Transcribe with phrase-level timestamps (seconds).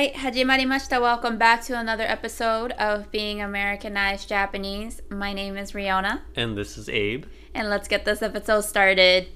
[0.00, 0.98] はい、始まりました。
[0.98, 5.02] Welcome back to another episode of Being Americanized Japanese.
[5.10, 7.24] My name is Riona, And this is Abe.
[7.54, 9.28] and let's get this episode started.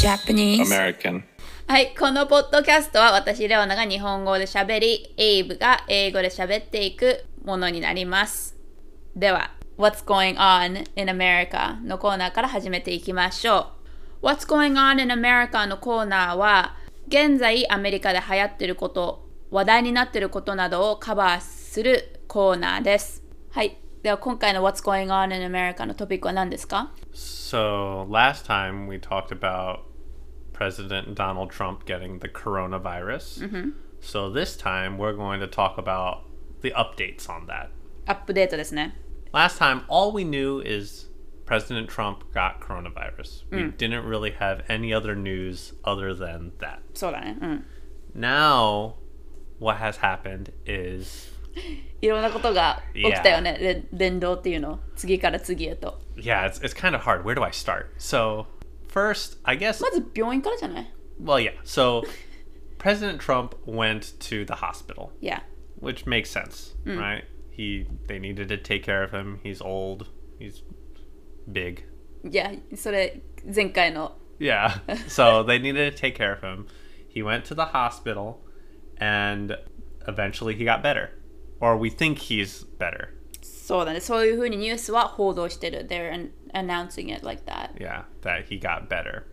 [0.00, 0.62] Japanese.
[0.62, 1.22] American.
[1.68, 8.57] はい、このポッドキャストは私、レオナが日本語で喋り、エイブが英語で喋っていく ものになります。
[9.15, 13.71] では、What's Going On in America のコーナーから始めていきましょ
[14.21, 14.27] う。
[14.27, 16.75] What's Going On in America のコーナーは、
[17.07, 23.23] 現在アメリカで流行っていること、話題になっていることなどをカバーするコーナーです。
[23.51, 29.79] はい、では今回の What's Going On in America のトピックは何ですか So, last time we talked about
[30.53, 33.73] President Donald Trump getting the coronavirus.
[33.99, 36.30] So, this time we're going to talk about
[36.62, 37.68] the updates on that.
[38.06, 38.96] アップデートですね。
[39.32, 41.10] Last time, all we knew is
[41.44, 43.44] President Trump got coronavirus.
[43.50, 46.78] We didn't really have any other news other than that.
[46.94, 47.36] そうだね。
[47.40, 47.66] うん。
[48.16, 48.94] Now,
[49.58, 51.32] what has happened is
[52.00, 57.24] いろんなことが起きたよね、れ連動っていうの次から次へと yeah, it's, it's kind of hard.
[57.24, 57.94] Where do I start?
[57.98, 58.46] So,
[58.88, 60.92] first, I guess まず病院からじゃない
[61.22, 61.52] Well, yeah.
[61.64, 62.02] So
[62.78, 65.42] President Trump went to the hospital, いや
[65.80, 67.24] which makes sense, right?
[67.50, 69.40] He they needed to take care of him.
[69.42, 70.08] He's old.
[70.38, 70.62] He's
[71.50, 71.84] big.
[72.24, 73.20] いやそれ
[73.54, 74.70] 前回の Yeah.
[75.08, 76.66] so they needed to take care of him.
[77.08, 78.40] He went to the hospital
[78.98, 79.56] and
[80.06, 81.10] eventually he got better.
[81.60, 83.10] Or we think he's better.
[83.42, 89.24] そうだねそういうふうにニュースは報道してる They're an- announcing it like that Yeah, that he got better.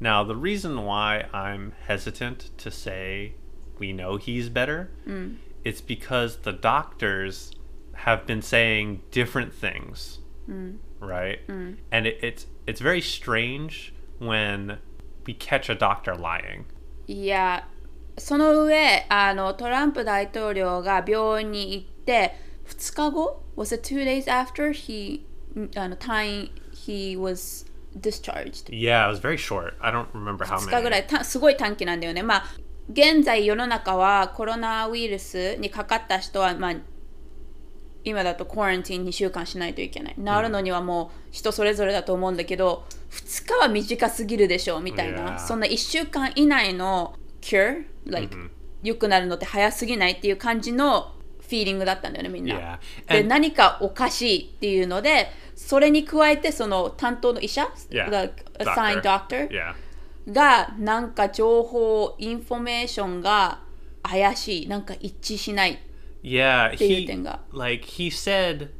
[0.00, 3.34] Now, the reason why I'm hesitant to say
[3.78, 4.90] we know he's better,
[5.64, 7.52] it's because the doctors
[8.04, 10.20] have been saying different things,
[11.00, 11.40] right?
[11.48, 14.78] And it, it's it's very strange when
[15.26, 16.64] we catch a doctor lying.
[17.06, 17.66] いや
[18.18, 22.34] その上あのトランプ大統領が病院に行って
[22.66, 25.22] 2日後 Was it two days after he
[25.76, 27.66] あの退院 he was
[27.98, 29.74] discharged Yeah, it was very short.
[29.80, 30.90] I don't remember how 2日ぐ many.
[30.90, 32.22] らいたすごい短期なんだよね。
[32.22, 32.44] まあ
[32.89, 36.73] 現在世の中はコロナウイルスにかかった人は、まあ、
[38.03, 40.15] 今だとコアランティン2週間しないといけない。
[40.15, 45.39] 治るのにはもう人それぞれだと思うんだけど、2日は短すぎるでしょみたいな。
[45.39, 48.35] そんな1週間以内の cure、like
[48.83, 52.79] 良くなるのって早すぎないっていう感じのフィーリングだったんだよね、みんな。
[53.07, 58.09] で何かおかしいっていうので、それに加えてその担当の医者、Yeah.
[58.11, 59.47] like assigned doctor.
[60.30, 63.60] がなんか情報インフォメーションが
[64.02, 65.78] 怪しいなんか一致しない
[66.22, 68.70] Yeah, っていう he 点が like he said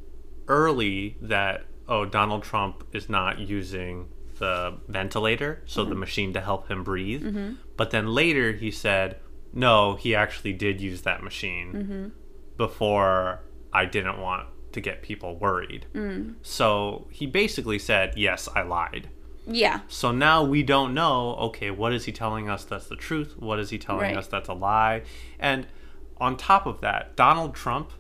[0.47, 4.07] early that oh Donald Trump is not using
[4.39, 7.57] the ventilator, so the machine to help him breathe.
[7.77, 9.17] But then later he said
[9.53, 12.13] no, he actually did use that machine
[12.57, 13.41] before
[13.73, 15.87] I didn't want to get people worried.
[16.43, 19.09] So he basically said, "Yes, I lied."
[19.51, 23.35] いや So now we don't know, okay, what is he telling us that's the truth?
[23.39, 24.17] What is he telling Right.
[24.17, 25.03] us that's a lie?
[25.41, 25.67] And
[26.21, 27.91] on top of that, Donald Trump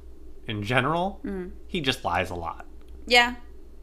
[0.47, 1.21] in general,
[1.66, 2.65] he just lies a lot,
[3.06, 3.37] いや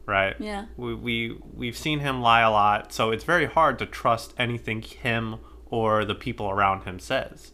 [0.06, 0.36] right?
[0.38, 0.66] Yeah.
[0.76, 4.82] We, we we've seen him lie a lot, so it's very hard to trust anything
[4.82, 5.36] him
[5.68, 7.52] or the people around him says.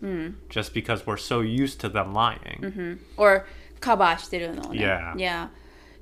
[0.50, 2.98] Just because we're so used to them lying.
[3.16, 3.46] or
[3.80, 5.16] カバーしてるのをね Yeah.
[5.16, 5.50] いや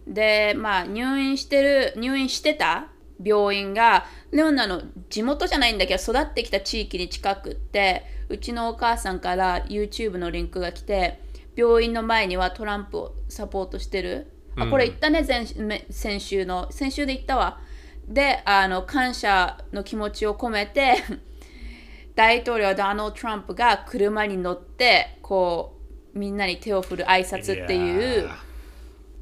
[0.09, 2.89] でまあ入院してる入院してた
[3.24, 11.20] 病院がレオナの地元じゃないんだけど育ってきた地域に近くってうちのお母さんから YouTube のリンクが来て
[11.56, 14.28] 病院の前にはトランプをサポートしてる。
[14.58, 16.72] あこれ言ったね前め先週の。
[16.72, 17.60] 先週で言ったわ。
[18.08, 20.96] であの感謝の気持ちを込めて
[22.16, 25.76] 大統領ドナルド・トランプが車に乗ってこ
[26.14, 28.30] うみんなに手を振る挨拶っていう.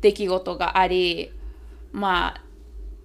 [0.01, 1.31] 出来事があり
[1.91, 2.42] まあ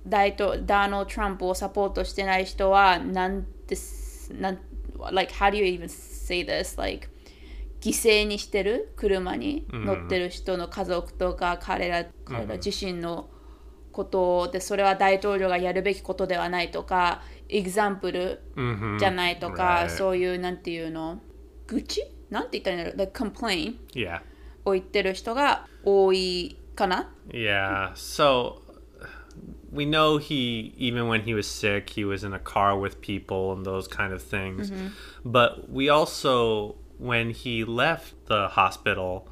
[0.06, 4.58] 大統ダーナルド・トランプをサポートしてない人はなんてすなん
[5.12, 6.78] like how do you even say this?
[6.80, 7.08] Like
[7.80, 8.92] 犠牲にしてる？
[8.96, 13.28] 車に乗ってる人の家族とか彼ら彼ら自身の
[13.92, 18.98] ことでそれは大統領がやるべきことではないとかエグザンプル Mhm.
[18.98, 21.20] じゃないとか.そういうなんていうの？
[21.66, 22.02] 愚痴？
[22.30, 24.20] なんて言ったらいいんだろう？Like complain Yeah.
[24.64, 27.92] を言ってる人が多いかな？Yeah.
[27.92, 28.60] So
[29.70, 33.52] we know he even when he was sick, he was in a car with people
[33.52, 34.70] and those kind of things.
[34.70, 34.88] Mm-hmm.
[35.24, 39.28] But we also when he left the hospital,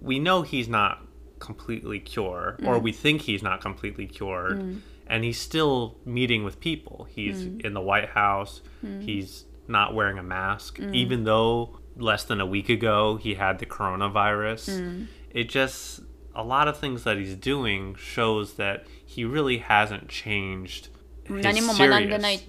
[0.00, 1.06] we know he's not
[1.38, 2.82] completely cure, or mm.
[2.82, 4.80] we think he's not completely cured, mm.
[5.06, 7.06] and he's still meeting with people.
[7.08, 7.64] He's mm.
[7.64, 8.60] in the White House.
[9.00, 13.66] He's not wearing a mask, even though less than a week ago he had the
[13.66, 15.06] coronavirus.
[15.30, 16.00] It just
[16.34, 20.88] a lot of things that he's doing shows that he really hasn't changed.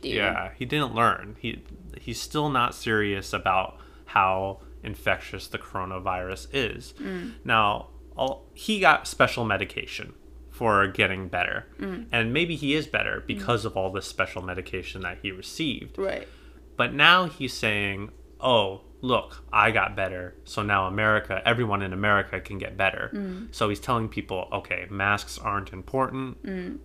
[0.01, 1.37] Serious, yeah, he didn't learn.
[1.39, 1.63] He
[1.97, 6.93] he's still not serious about how infectious the coronavirus is.
[6.99, 7.35] Mm.
[7.45, 10.13] Now, all, he got special medication
[10.49, 11.67] for getting better.
[11.79, 12.07] Mm.
[12.11, 13.67] And maybe he is better because mm.
[13.67, 15.97] of all this special medication that he received.
[15.97, 16.27] Right.
[16.75, 18.11] But now he's saying,
[18.41, 20.35] "Oh, look, I got better.
[20.45, 23.11] So now America, everyone in America can get better.
[23.13, 23.53] Mm.
[23.53, 26.43] So he's telling people, okay, masks aren't important.
[26.43, 26.79] Mm.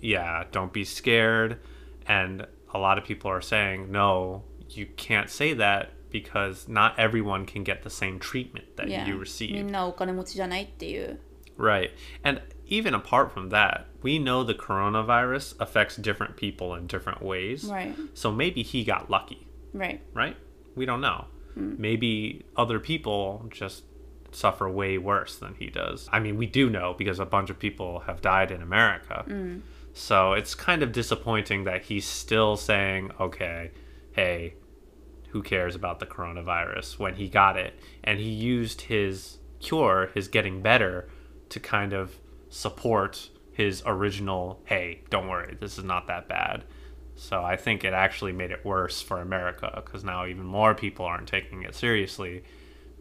[0.00, 1.58] Don't, yeah, don't be scared.
[2.06, 7.46] And a lot of people are saying, no, you can't say that because not everyone
[7.46, 9.06] can get the same treatment that yeah.
[9.06, 9.54] you receive.
[11.56, 11.90] Right.
[12.24, 17.64] And even apart from that, we know the coronavirus affects different people in different ways.
[17.64, 17.94] Right.
[18.14, 19.46] So maybe he got lucky.
[19.72, 20.02] Right.
[20.12, 20.36] Right?
[20.74, 21.26] We don't know.
[21.54, 21.74] Hmm.
[21.78, 23.84] Maybe other people just
[24.30, 26.08] suffer way worse than he does.
[26.10, 29.24] I mean, we do know because a bunch of people have died in America.
[29.26, 29.58] Hmm.
[29.92, 33.72] So it's kind of disappointing that he's still saying, okay,
[34.12, 34.54] hey,
[35.28, 37.74] who cares about the coronavirus when he got it?
[38.02, 41.08] And he used his cure, his getting better,
[41.50, 46.64] to kind of support his original, hey, don't worry, this is not that bad.
[47.15, 51.05] So I think it actually made it worse for America because now even more people
[51.05, 52.43] aren't taking it seriously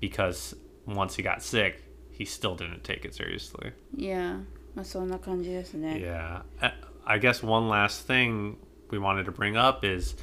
[0.01, 0.55] because
[0.87, 3.73] once he got sick, he still didn't take it seriously.
[3.97, 4.41] いや、
[4.75, 5.97] まあそんな感じですね。
[6.03, 6.43] Yeah.
[6.61, 6.73] I-
[7.09, 8.57] I guess one last thing
[8.91, 10.17] we wanted to bring up is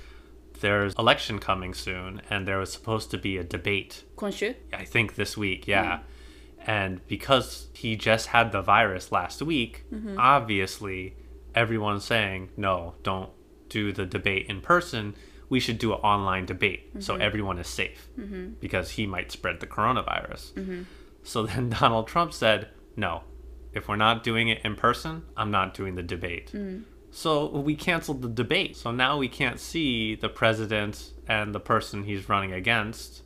[0.59, 5.15] there's election coming soon and there was supposed to be a debate 今週 I think
[5.15, 5.99] this week, yeah.
[6.65, 9.85] And because he just had the virus last week,
[10.17, 11.15] obviously
[11.53, 13.29] everyone's saying, no, don't
[13.68, 15.14] do the debate in person.
[15.48, 17.22] We should do an online debate so mm-hmm.
[17.22, 18.50] everyone is safe mm-hmm.
[18.60, 20.52] because he might spread the coronavirus.
[20.52, 20.82] Mm-hmm.
[21.22, 23.22] So then Donald Trump said, no,
[23.72, 26.52] if we're not doing it in person, I'm not doing the debate.
[27.10, 28.76] So we canceled the debate.
[28.76, 33.22] So now we can't see the president and the person he's running against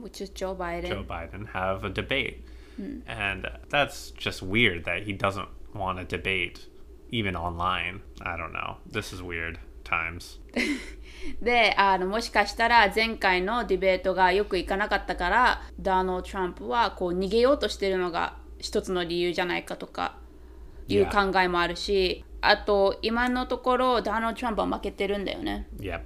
[0.00, 0.88] which is Joe Biden.
[0.88, 2.46] Joe Biden have a debate.
[2.80, 3.02] Mm.
[3.06, 6.66] And that's just weird that he doesn't want to debate
[7.10, 8.02] even online.
[8.22, 8.78] I don't know.
[8.86, 9.58] This is weird
[9.94, 10.40] times.
[11.40, 20.16] であのもしかしたら前回のディベートがよくいかなかったからダーノトランプはこう逃げようとしてるのが一つの理由じゃないかとか
[20.86, 25.66] いう考えもあるし、あと今のところダーノトランプは負けてるんだよね。
[25.78, 26.02] Yep.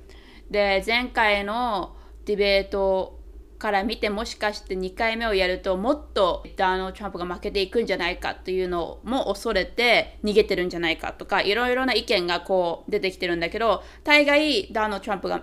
[0.50, 3.17] で前回のディベート
[3.58, 15.42] から見てもしかして2回目をやるともっとダーノトランプが負けていくんじゃないかっていうのも恐れて逃げてるんじゃないかとかいろいろな意見がこう出てきてるんだけど大概ダーノトランプが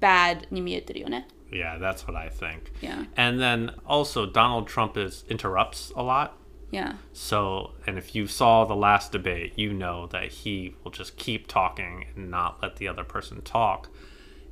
[0.00, 1.28] bad に見えてるよね。
[1.50, 2.72] Yeah, that's what I think.
[2.80, 3.06] Yeah.
[3.16, 6.32] And then also Donald Trump is interrupts a lot.
[6.72, 6.94] Yeah.
[7.12, 11.46] So, and if you saw the last debate, you know that he will just keep
[11.46, 13.88] talking and not let the other person talk.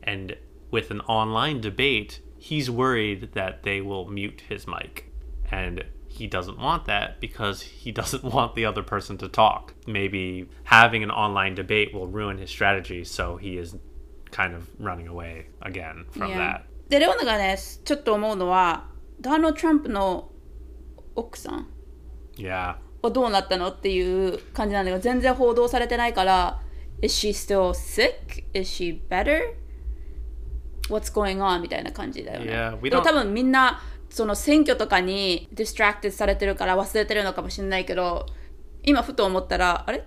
[0.02, 0.36] And
[0.70, 5.05] with an online debate, he's worried that they will mute his mic.
[5.51, 9.73] And he doesn't want that because he doesn't want the other person to talk.
[9.87, 13.75] Maybe having an online debate will ruin his strategy, so he is
[14.31, 16.37] kind of running away again from Yeah.
[16.37, 16.61] that.
[16.89, 18.87] でレオナがねちょっと思うのは
[19.21, 20.31] ダーノルド・トランプの
[21.15, 21.67] 奥さん
[22.37, 22.75] Yeah.
[23.01, 26.59] はどうなったのっていう感じなんだけど全然報道されてないから
[27.01, 28.43] Is she still sick?
[28.53, 29.53] Is she better?
[30.88, 31.60] What's going on?
[31.62, 32.52] みたいな感じだよね。
[32.52, 38.26] Yeah, we でも don't- 多分みんなその選挙とかに distracted されてるから忘れてるのかもしれないけど
[38.84, 40.04] 今ふと思ったらあれ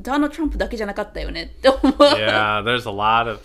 [0.00, 1.82] ダーノルド・トランプだけじゃなかったよねって思う。
[2.16, 3.40] yeah, there's a lot of.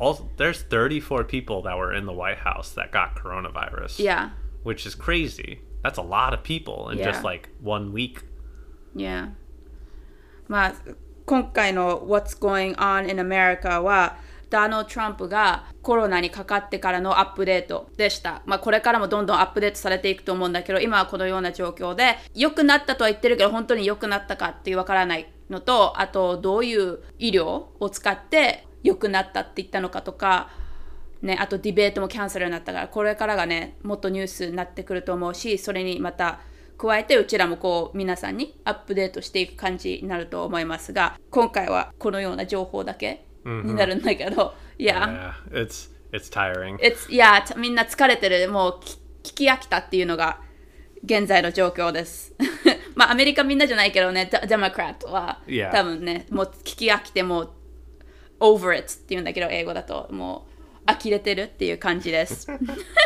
[0.00, 4.30] Also, there's 34 people that were in the White House that got coronavirus, Yeah.
[4.64, 5.58] which is crazy.
[5.82, 7.10] That's a lot of people in Yeah.
[7.12, 8.20] just like one week.
[8.94, 9.30] Yeah.
[10.48, 10.72] まあ
[11.26, 14.16] 今回の What's Going On in America は
[14.50, 18.42] ダノ・トランプがコロナにかかってからのアップデートでした。
[18.46, 30.50] まあこれからもどんどんアップデートされていくと思うんだけど今はこのような状況で良くなったとは言ってるけど本当に良くなったかってわからないのとあとどういう医療を使って良くなったって言ったのかとか
[31.22, 36.40] ね、あとディベートもキャンセルになったからこれからがねもっとニュースになってくると思うしそれにまた
[36.76, 46.76] 加えてうちらもこう皆さんにアップデートしていく感じになると思いますが今回はこのような情報だけになるんだけど、いや Yeah, it's it's tiring.
[46.78, 48.98] It's, いやみんな疲れてるもうき
[49.30, 50.40] 聞き飽きたっていうのが
[51.04, 52.34] 現在の状況です。
[52.94, 55.70] まあアメリカみんなじゃないけどね、デモクラットは Yeah.
[55.72, 57.50] 多分ね、もう聞き飽きてもう
[58.40, 60.46] over it って言うんだけど、英語だとも
[60.88, 62.48] う呆れてるっていう感じです。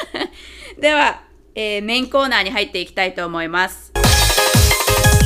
[0.81, 1.25] では、
[1.55, 3.92] えーメインコーナーに入っていきたいと思います。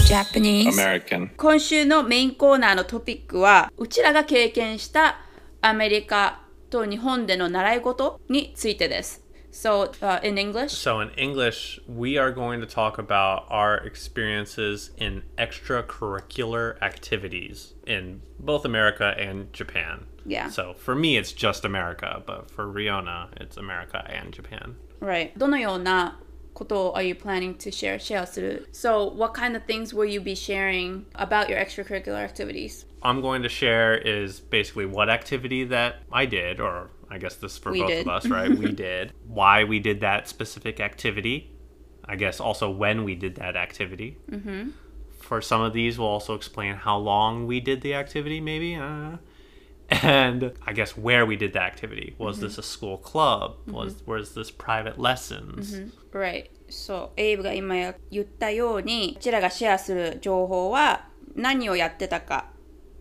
[0.06, 1.30] Japanese American.
[1.36, 5.16] 今週のメインコーナーのトピックはうちらが経験した
[5.60, 9.24] アメリカと日本での習い事についてです。
[9.50, 10.68] So, uh, in English?
[10.74, 18.20] So, in English, we are going to talk about our experiences in extracurricular activities in
[18.38, 20.06] both America and Japan.
[20.24, 20.50] Yeah.
[20.50, 24.76] So, for me, it's just America, but for Riona, it's America and Japan.
[25.00, 25.32] Right.
[25.36, 26.20] どのような
[26.55, 27.97] ことを are you planning to share?
[27.99, 32.85] シェアする So, what kind of things will you be sharing about your extracurricular activities?
[33.01, 37.53] I'm going to share is basically what activity that I did, or I guess this
[37.53, 38.01] is for We both did.
[38.01, 38.51] of us, right?
[38.55, 39.13] we did.
[39.27, 41.51] Why we did that specific activity.
[42.05, 44.17] I guess also when we did that activity.
[44.29, 44.71] Mm-hmm.
[45.19, 48.75] For some of these, we'll also explain how long we did the activity, maybe.
[48.75, 49.17] Uh,
[49.90, 52.14] and I guess where we did the activity.
[52.18, 53.56] Was this a school club?
[53.68, 55.92] Was was this private lessons?
[56.12, 56.50] Right.
[56.68, 62.50] So, エイブが今や言ったように、うちらがシェアする情報は何をやってたか、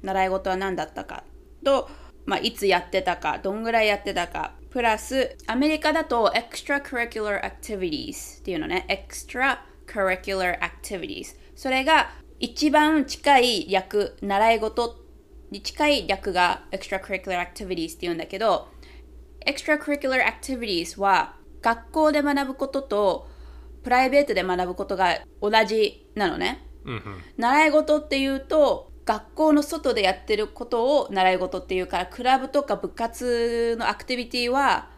[0.04, 1.24] 習い事は何だったか
[1.63, 1.89] と、
[2.25, 11.36] まあ、いつやってたか、どんぐらいやってたか、プラス、アメリカだと extracurricular activities っていうのね、extracurricular activities。
[11.56, 15.04] それが一番近い略、習い事
[15.51, 18.67] に近い略が extracurricular activities っていうんだけど、
[19.45, 23.27] extracurricular activities は学校で学ぶことと
[23.83, 26.65] プライベートで学ぶことが同じなのね。
[27.37, 34.89] 習い事っていうと学校の外でやってることを習い事っていうからクラブとか部活のアクティビティは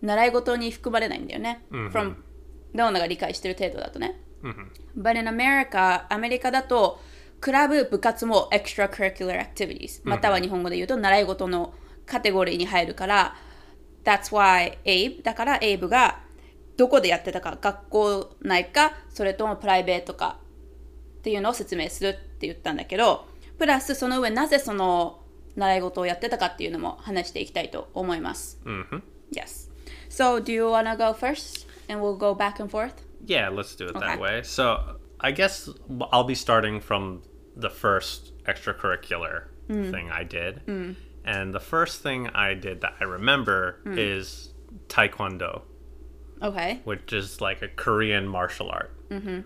[0.00, 1.64] 習い事に含まれないんだよね。
[1.70, 2.16] from
[2.74, 4.20] レオナが理解してる程度だとね。
[4.96, 7.00] But in America アメリカだと
[7.40, 11.72] クラブ部活も extracurricular activities または日本語で言うと習い事の
[12.06, 13.36] カテゴリーに入るから
[14.04, 16.20] That's why Abe だから Abe が
[16.76, 20.38] どこでやってたか学校内かそれともプライベートか
[21.18, 23.26] っていうのを説明するって言ったんだけど
[23.58, 25.20] プラスその上なぜその
[25.56, 28.60] 習い事をやってたかっていうのも話していきたいと思います。
[29.32, 29.68] Yes.
[30.08, 32.92] So do you wanna go first and we'll go back and forth?
[33.26, 34.18] Yeah, let's do it that Okay.
[34.20, 34.42] way.
[34.44, 35.68] So I guess
[36.12, 37.22] I'll be starting from
[37.58, 39.90] the first extracurricular mm.
[39.90, 40.64] thing I did.
[40.66, 40.96] Mm.
[41.24, 43.98] And the first thing I did that I remember mm.
[43.98, 44.54] is
[44.88, 45.62] Taekwondo.
[46.40, 46.80] Okay.
[46.84, 48.92] Which is like a Korean martial art.
[49.10, 49.40] Mm-hmm.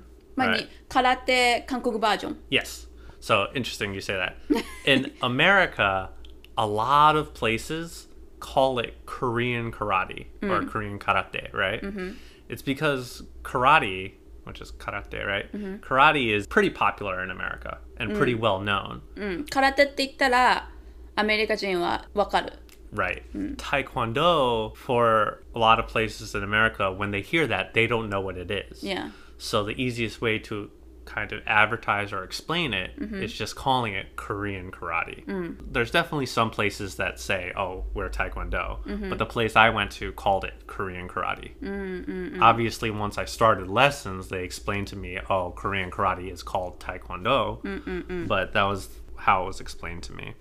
[0.88, 2.38] Karate Kankoku version.
[2.50, 2.86] Yes.
[3.20, 4.36] So interesting you say that.
[4.84, 6.10] In America,
[6.56, 8.08] a lot of places
[8.40, 10.68] call it Korean karate or mm.
[10.68, 11.80] Korean karate, right?
[11.80, 12.10] Mm-hmm.
[12.48, 14.14] It's because karate,
[14.44, 15.50] which is karate, right?
[15.52, 15.76] Mm-hmm.
[15.76, 20.69] Karate is pretty popular in America and pretty well known, うん、空手って言ったら
[21.15, 22.53] アメリカ人はわかる。
[22.93, 23.21] right?
[23.57, 28.21] Taekwondo, for a lot of places in America, when they hear that, they don't know
[28.21, 28.83] what it is.
[28.83, 29.09] Yeah.
[29.37, 30.69] So the easiest way to
[31.04, 33.16] kind of advertise or explain it, mm-hmm.
[33.16, 35.24] it is just calling it Korean karate.
[35.26, 35.56] Mm.
[35.72, 39.08] There's definitely some places that say, "Oh, we're Taekwondo," mm-hmm.
[39.08, 41.52] but the place I went to called it Korean karate.
[41.62, 46.42] Mm, mm, Obviously, once I started lessons, they explained to me, "Oh, Korean karate is
[46.42, 50.34] called Taekwondo," but that was how it was explained to me.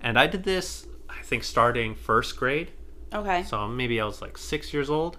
[0.00, 2.72] And I did this, I think, starting first grade.
[3.12, 3.44] Okay.
[3.44, 5.18] So maybe I was like six years old.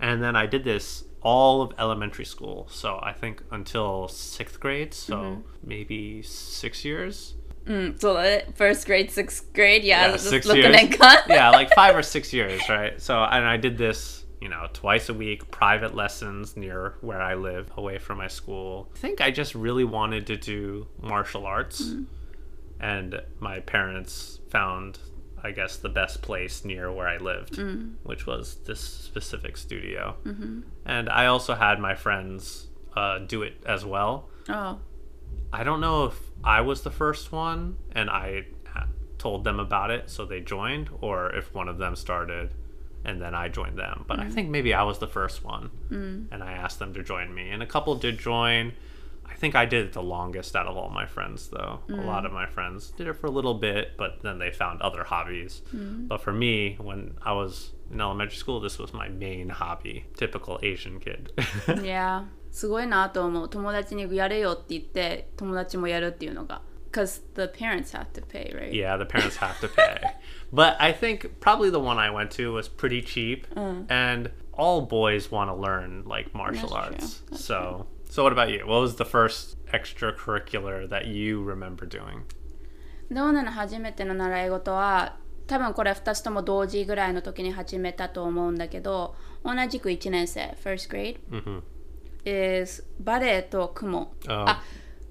[0.00, 2.66] And then I did this all of elementary school.
[2.70, 5.40] So I think until sixth grade, so mm-hmm.
[5.64, 7.34] maybe six years.
[7.66, 10.96] Mm, so first grade, sixth grade, yeah, yeah six looking years.
[11.28, 13.00] yeah, like five or six years, right?
[13.00, 17.34] So and I did this, you know, twice a week, private lessons near where I
[17.34, 18.90] live, away from my school.
[18.94, 22.04] I think I just really wanted to do martial arts, mm-hmm.
[22.82, 24.98] and my parents found
[25.42, 27.94] I guess the best place near where I lived, mm.
[28.02, 30.16] which was this specific studio.
[30.24, 30.60] Mm-hmm.
[30.84, 34.28] And I also had my friends uh, do it as well.
[34.48, 34.78] Oh.
[35.52, 38.46] I don't know if I was the first one and I
[39.20, 42.54] told them about it, so they joined, or if one of them started
[43.04, 44.04] and then I joined them.
[44.08, 44.32] But I mm.
[44.32, 46.26] think maybe I was the first one mm.
[46.32, 47.50] and I asked them to join me.
[47.50, 48.72] And a couple did join
[49.39, 51.79] I think I did it the longest out of all my friends, though.
[51.89, 54.81] A lot of my friends did it for a little bit, but then they found
[54.81, 55.61] other hobbies.
[55.73, 60.05] But for me, when I was in elementary school, this was my main hobby.
[60.15, 61.31] Typical Asian kid.
[61.83, 63.49] いや、すごいなと思う。
[63.49, 66.61] 友達にやれよって言って、友達もやるっていうのが。
[66.91, 68.71] Because the parents have to pay, right?
[68.71, 69.99] Yeah, the parents have to pay.
[70.53, 73.45] but I think probably the one I went to was pretty cheap.
[73.89, 76.95] And all boys want to learn like martial That's true.
[76.95, 77.21] arts.
[77.29, 78.66] That's so, So what about you?
[78.66, 82.22] What was the first extracurricular that you remember doing?
[83.08, 91.62] ローナの初めての習い事は多分これ2つとも同時ぐらいの時に始めたと思うんだけど同じく1年生 first grade Mhm.
[92.62, 94.62] is バレエと公文ああ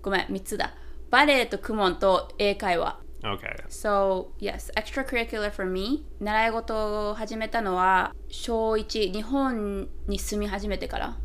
[0.02, 0.74] ごめん3つだ
[1.10, 3.66] バレエと公文と英会話 Okay.
[3.68, 11.18] So, yes, extracurricular for me 習い事を始めたのは小1日本に住み始めてから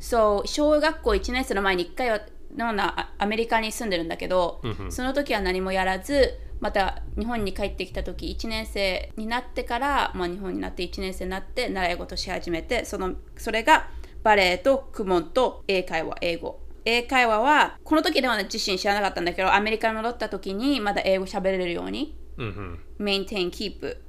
[0.00, 2.20] So, 小学校1年生の前に1回は
[2.56, 13.88] のなあアメリカに住んでるんだけど、その時は何もやらずまた日本に帰ってきた時1年生になってから、まあ、日本になって1年生になって習い事し始めてそのそれが
[14.22, 22.76] バレエと公文と英会話英語英会話はこの時では自身知らなかったんだけどアメリカに戻った時にまだ英語喋れるように Mhm.
[22.98, 24.02] メインテインキープ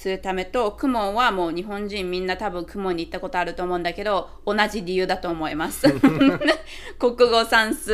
[0.00, 5.86] するためとクモンはもう日本人みんな多分クモンに行ったことあると思うんだけど同じ理由だと思います
[6.98, 7.92] 国語算数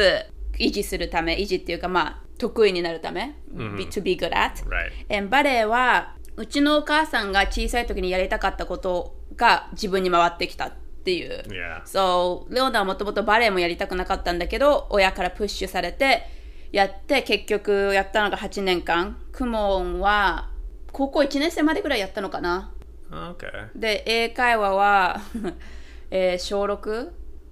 [0.58, 3.34] 維持するため維持っていうかまあ得意になるため、
[3.76, 4.90] be- to be good at Right.
[5.08, 10.72] えバレエはうちのお母さんが小さい時にやりたかったことが自分に回ってきたっ
[11.04, 11.42] ていう.
[11.86, 16.24] そう、レオナはもともとバレエもやりたくなかったんだけど、親からプッシュされて、
[16.72, 19.16] やって、結局やったのが8年間。
[19.32, 20.50] クモンは、
[20.96, 22.72] 高校1年生までぐらいやったのかな。
[23.10, 23.68] Okay.
[23.76, 25.20] で、英会話は、
[26.10, 27.10] えー小 6?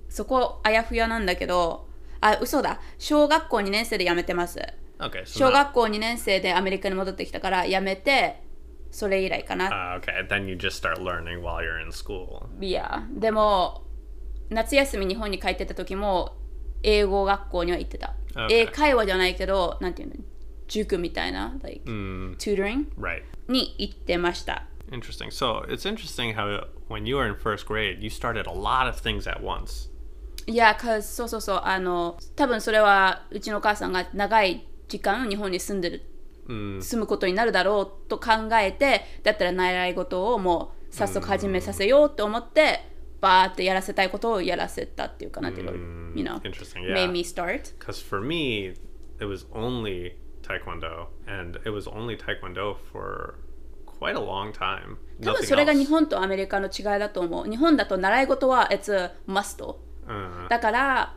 [0.09, 1.87] そこ、あやふやなんだけど、
[2.23, 2.81] あ、嘘だ。
[2.99, 4.59] 小学校2年生で辞めてます。
[4.99, 5.25] Okay.
[5.25, 8.41] So 小学校2年生でアメリカに戻ってきたから辞めて、
[8.91, 9.99] それ以来かな。
[9.99, 10.27] uh, okay.
[10.27, 12.47] Then you just start learning while you're in school.
[12.65, 13.83] いやでも
[14.49, 16.37] 夏休み日本に帰ってた時も
[16.83, 18.15] 英語学校には行ってた.
[18.49, 20.15] 英会話じゃないけどなんていうの？
[20.67, 23.23] 塾みたいな、like, Mm, tutoring right.
[23.49, 25.29] に行ってました Interesting.
[25.31, 28.97] So it's interesting how when you were in first grade, you started a lot of
[29.01, 29.91] things at once.
[30.47, 36.03] いや cause そうそうそうあの多分それはうちのお母さんが長い時間日本に住んでる
[36.47, 42.81] Mm, 住むことになるだろうと考えてだったら習い事をもう早速始めさせようと思って
[43.23, 45.73] バーってやらせたいことをやらせたっていうかなんていうの、
[46.15, 46.83] you know interesting.
[46.93, 47.11] made Yeah.
[47.11, 48.75] me start Because for me,
[49.19, 53.35] it was only Taekwondo, and it was only Taekwondo for
[53.87, 54.97] quite a long time.
[55.23, 57.47] 多分それが.日本とアメリカの違いだと思う。
[57.49, 59.65] 日本だと習い事は it's a must。
[60.07, 61.15] Uh, だから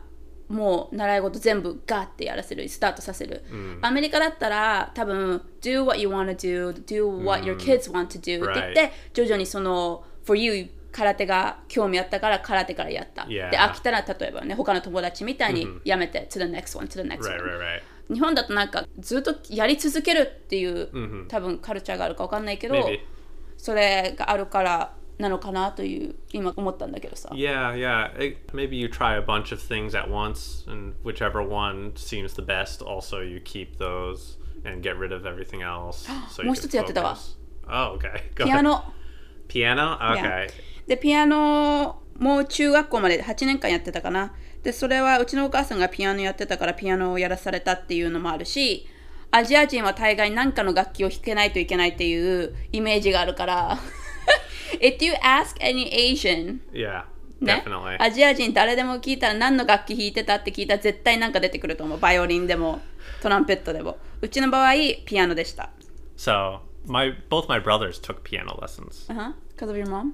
[0.48, 3.44] もう習い事全部ガーってやらせる、スタートさせる。
[3.82, 10.38] アメリカだったら多分 do what you want to do, do what your kids want to do って言って、徐々にその for
[10.40, 13.24] you 空手が興味あったから空手からやった。
[13.24, 13.50] Yeah.
[13.50, 17.50] で飽きたら例えばね他の友達みたいにやめて、to the next one, to the next right, one。
[17.50, 17.82] right, right.
[18.12, 23.00] 日本だとなんかずっとやり続けるっていう、多分カルチャーがあるかわかんないけど、Maybe.
[23.56, 27.28] それがあるからなのかなという今思ったんだけどさ。
[27.32, 28.16] Yeah, yeah.
[28.18, 32.42] It, maybe you try a bunch of things at once, and whichever one seems the
[32.42, 36.08] best, also you keep those and get rid of everything else.
[36.30, 37.16] So もう一つやってたわ。
[37.66, 38.34] Oh, okay.
[38.34, 38.82] Go ピア.ノ。
[39.48, 39.98] Piano?
[39.98, 40.48] Okay.
[40.86, 44.34] で、ピアノも中学校まで8年間やってたかな。
[44.62, 48.86] で、それはうちのお母さんがピアノやってたからピアノをやらされたっていうのもあるし、
[49.30, 53.78] アジア人は大概何かの楽器を弾けないといけないっていうイメージがあるから。
[54.80, 57.04] If you ask any Asian, Yeah,
[57.40, 61.98] ね definitely.、アジア人誰でも聞いたら何の楽器弾いてたって聞いたら絶対なんか出てくると思う。
[61.98, 62.80] バイオリンでも
[63.22, 63.98] トランペットでも。
[64.20, 64.72] うちの場合、
[65.04, 65.70] ピアノでした。
[66.16, 69.10] So my both my brothers took piano lessons.
[69.12, 70.12] あは Because of your mom?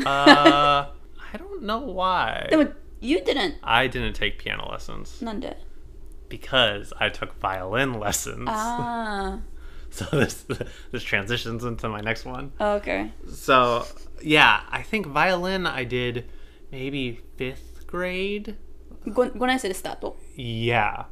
[0.00, 2.48] Uh, I don't know why.
[2.50, 2.66] でも、
[3.00, 3.56] You didn't.
[3.62, 5.56] I didn't take piano lessons None did.
[6.28, 8.48] because I took violin lessons.
[8.50, 9.40] Ah.
[9.88, 10.44] So this
[10.90, 12.52] this transitions into my next one.
[12.60, 13.12] Oh, okay.
[13.30, 13.86] So
[14.20, 16.28] yeah, I think violin I did
[16.70, 18.56] maybe fifth grade.
[19.14, 20.16] Gon- Gonai said stato.
[20.34, 21.04] Yeah,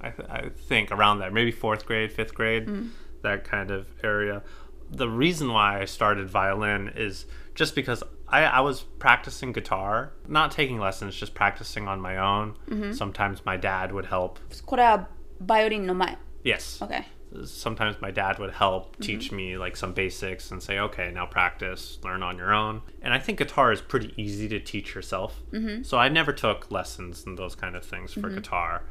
[0.00, 2.86] I, th- I think around there, maybe fourth grade, fifth grade, hmm.
[3.22, 4.42] that kind of area.
[4.90, 10.51] The reason why I started violin is just because I, I was practicing guitar, not
[10.51, 12.55] taking lessons, just practicing on my own.
[12.93, 14.39] Sometimes my dad would help.
[14.65, 15.09] これは
[15.41, 16.17] バイオリンの前。
[16.43, 16.83] Yes.
[16.83, 17.03] OK。
[17.45, 21.97] sometimes my dad would help teach me like some basics and say okay now practice
[22.03, 25.41] learn on your own and i think guitar is pretty easy to teach yourself
[25.81, 28.83] so i never took lessons and those kind of things for guitar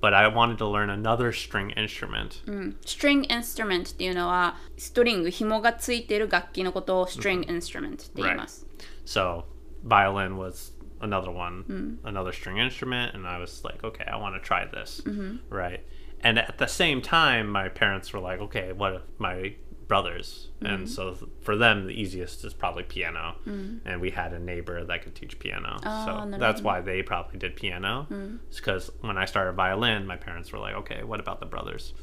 [0.00, 2.40] but i wanted to learn another string instrument
[2.84, 8.64] string instrument っていうのは、ストリング、紐がついている楽器のことを string instrument って言います。
[9.05, 9.45] So
[9.83, 12.07] violin was another one, mm.
[12.07, 15.37] another string instrument, and I was like, okay, I want to try this, mm-hmm.
[15.53, 15.85] right?
[16.21, 19.55] And at the same time, my parents were like, okay, what if my
[19.89, 20.73] brothers, mm-hmm.
[20.73, 23.81] and so for them the easiest is probably piano, mm.
[23.83, 27.37] and we had a neighbor that could teach piano, oh, so that's why they probably
[27.37, 28.07] did piano,
[28.55, 29.07] because mm.
[29.07, 31.93] when I started violin, my parents were like, okay, what about the brothers?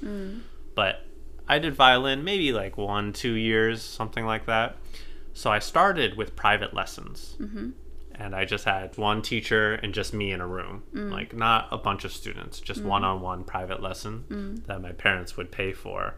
[0.75, 1.07] But
[1.49, 4.77] I did violin maybe like one, two years, something like that.
[5.33, 7.37] So I started with private lessons.
[7.41, 7.71] Mm-hmm.
[8.15, 10.83] And I just had one teacher and just me in a room.
[10.95, 11.11] Mm.
[11.11, 14.67] Like, not a bunch of students, just one on one private lesson mm.
[14.67, 16.17] that my parents would pay for.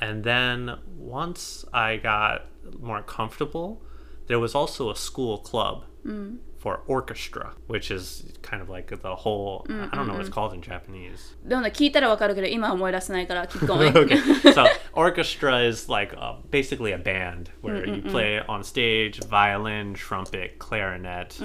[0.00, 2.46] And then once I got
[2.78, 3.82] more comfortable,
[4.28, 9.15] there was also a school club mm for orchestra, which is kind of like the
[9.15, 11.35] whole, I don't know what it's called in Japanese.
[11.45, 14.17] でもね聞いたらわかるけど今は思い出せないから keep going okay.
[14.53, 20.57] So orchestra is like uh, basically a band where you play on stage violin, trumpet,
[20.59, 21.37] clarinet,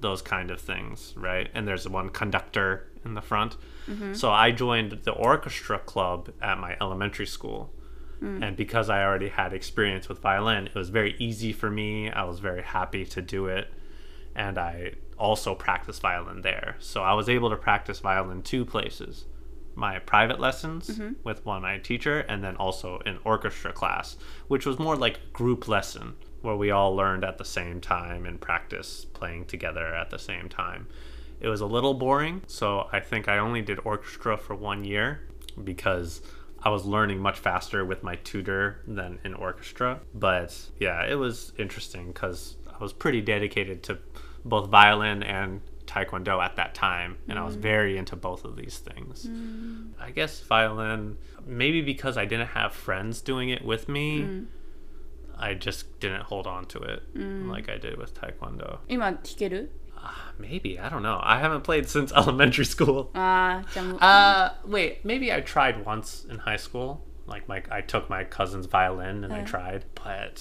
[0.00, 1.50] those kind of things, right?
[1.54, 3.56] And there's one conductor in the front.
[4.14, 7.72] So I joined the orchestra club at my elementary school.
[8.22, 12.10] And because I already had experience with violin, it was very easy for me.
[12.10, 13.68] I was very happy to do it.
[14.35, 16.75] and I also practiced violin there.
[16.79, 19.25] So I was able to practice violin two places
[19.75, 21.13] my private lessons mm-hmm.
[21.23, 24.17] with one my teacher and then also an orchestra class
[24.47, 28.25] which was more like a group lesson where we all learned at the same time
[28.25, 30.87] and practice playing together at the same time.
[31.39, 35.21] It was a little boring so i think i only did orchestra for one year
[35.63, 36.21] because
[36.63, 39.99] i was learning much faster with my tutor than in orchestra.
[40.13, 43.98] But yeah it was interesting because was pretty dedicated to
[44.44, 48.78] both violin and taekwondo at that time and i was very into both of these
[48.78, 49.28] things
[50.00, 54.42] i guess violin maybe because i didn't have friends doing it with me
[55.38, 57.02] i just didn't hold on to it
[57.48, 62.12] like i did with taekwondo 今弾ける Ah, maybe i don't know i haven't played since
[62.14, 67.82] elementary school ああじゃあもう uh wait maybe i tried once in high school like my i
[67.82, 69.44] took my cousin's violin and i Uh.
[69.44, 70.38] tried but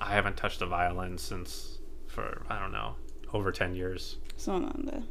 [0.00, 2.94] i haven't touched a violin since for i don't know
[3.32, 4.18] over 10 years.
[4.36, 5.06] そうなんだ、うん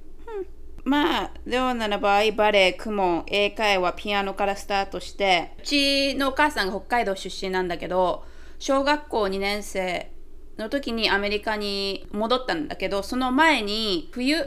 [0.86, 8.24] まあレオナの場合バレエ公文英会話ピアノからスタートしてうちのお母さんが北海道出身なんだけど
[8.60, 10.12] 小学校2年生
[10.58, 14.38] の時にアメリカに戻ったんだけどその前に冬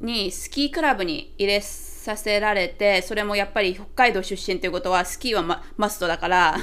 [0.00, 6.56] にスキークラブに入れさせられてそれもやっぱり北海道出身ということはスキーはママストだから、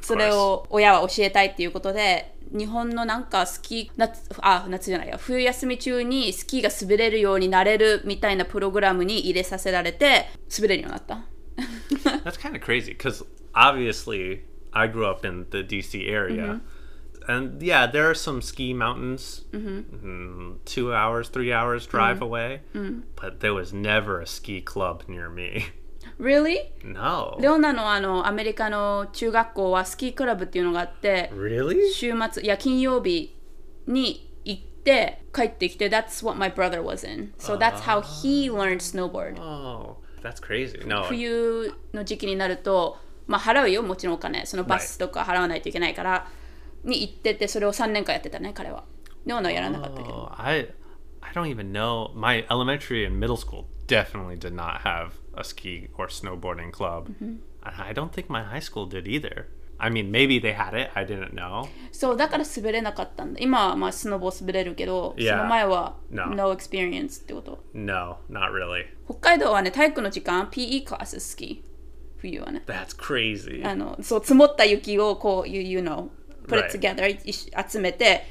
[0.00, 11.24] それを親は教えたいっていうことで日本のなんかスキー夏あ夏じゃないや冬休み中にスキーが滑れるようになれるみたいなプログラムに入れさせられて滑れるようになった。
[12.24, 16.60] That's kind of crazy because obviously I grew up in the DC area.
[17.28, 22.60] And yeah, there are some ski mountains, mm, two hours, three hours drive away,
[23.16, 25.66] but there was never a ski club near me.
[26.18, 26.72] Really?
[26.84, 27.36] No.
[27.40, 31.90] レオナのあのアメリカの中学校はスキークラブっていうのがあって Really?
[31.92, 33.36] 週末いや金曜日
[33.86, 37.32] に行って帰ってきて That's what my brother was in.
[37.38, 39.40] So that's how he learned snowboard.
[39.40, 40.86] Oh, that's crazy.
[40.86, 41.02] No.
[41.04, 46.28] 冬の時期になると、まあ、払うよもちろんお金そのバスとか払わないといけないから、
[46.84, 48.84] に行っててそれを3年間やってたね彼は
[49.26, 50.68] レオナはやらなかったけど、Oh, I
[51.20, 52.12] I don't even know.
[52.14, 57.08] My elementary and middle school definitely did not have a ski or snowboarding club.
[57.20, 59.46] And I don't think my high school did either.
[59.78, 60.90] I mean, maybe they had it.
[60.94, 61.68] I didn't know.
[61.92, 65.32] そうだから滑れなかったんだ今はまあスノボ滑れるけど、Yeah.
[65.32, 66.26] その前は No.
[66.34, 68.86] no experience ってこと No, not really.
[69.06, 71.62] 北海道はね体育の時間 PE クラス好き
[72.18, 73.66] 冬はね That's crazy.
[73.68, 76.08] あのそう積もった雪をこう you, you know
[76.48, 76.94] put it Right.
[76.96, 78.24] together い集めて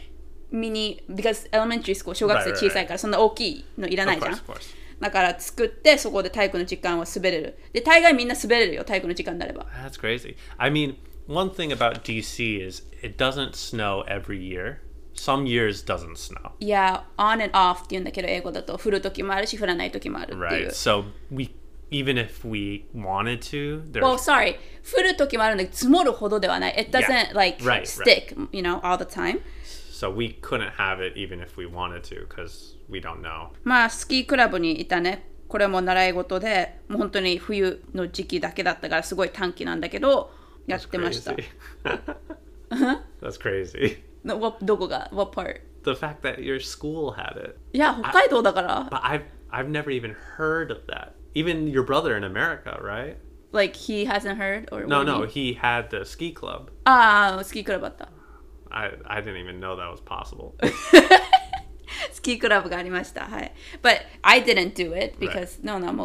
[0.51, 4.73] ミニ because elementary school 小学生 Right, right, 小さいからそんな大きいのいらないじゃん of course.
[4.99, 10.35] だから作ってそこで体育の時間は滑れるで大概みんな滑れるよ体育の時間になれば That's crazy.
[10.57, 10.95] I mean,
[11.27, 14.77] one thing about DC is it doesn't snow every year.
[15.13, 16.51] Some years doesn't snow.
[16.59, 20.71] いや on and off って言うんだけど英語だと降る時もあるし降らない時もあるっていう Right.
[20.71, 21.53] So we
[21.91, 24.55] even if we wanted to, there's Well, sorry.
[24.97, 26.75] 降る時もあるんだけど積もるほどではない。
[26.77, 27.33] It doesn't Yeah.
[27.35, 27.85] like Right, right.
[27.85, 29.39] stick, you know, all the time.
[29.94, 33.48] so we couldn't have it even if we wanted to because we don't know.
[33.64, 35.26] まあ、スキークラブにいたね。
[35.48, 40.32] これも習い事で、もう本当に冬の時期だけだったからすごい短期なんだけど、
[40.66, 41.32] やってました。
[41.32, 41.44] Crazy.
[43.20, 43.98] That's crazy.
[44.24, 45.60] のわどこが ?What part?
[45.82, 47.56] The fact that your school had it.
[47.72, 48.88] いや、北海道だから。
[48.90, 51.12] But I've I've never even heard of that.
[51.34, 53.16] Even your brother in America, right?
[53.52, 54.68] Like, he hasn't heard?
[54.70, 55.28] Or No, what do you no, mean?
[55.30, 56.70] he had the ski club.
[56.84, 58.08] ああ、スキークラブあった。
[58.69, 60.53] I I didn't even know that was possible.
[62.11, 63.25] スキークラブがありました。
[63.25, 63.53] はい。
[63.81, 65.61] But I didn't do it because、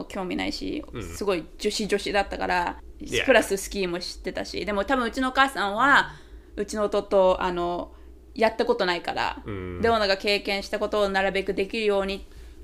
[0.06, 3.24] 興味ないし、すごい女子女子だったから、Yeah.
[3.24, 6.10] プラススキーも知ってたしでも多分うちのお母さんは
[6.56, 7.92] うちの弟あの
[8.34, 12.20] やったことないから、うんレオナが経験したことをなるべくできるようにっ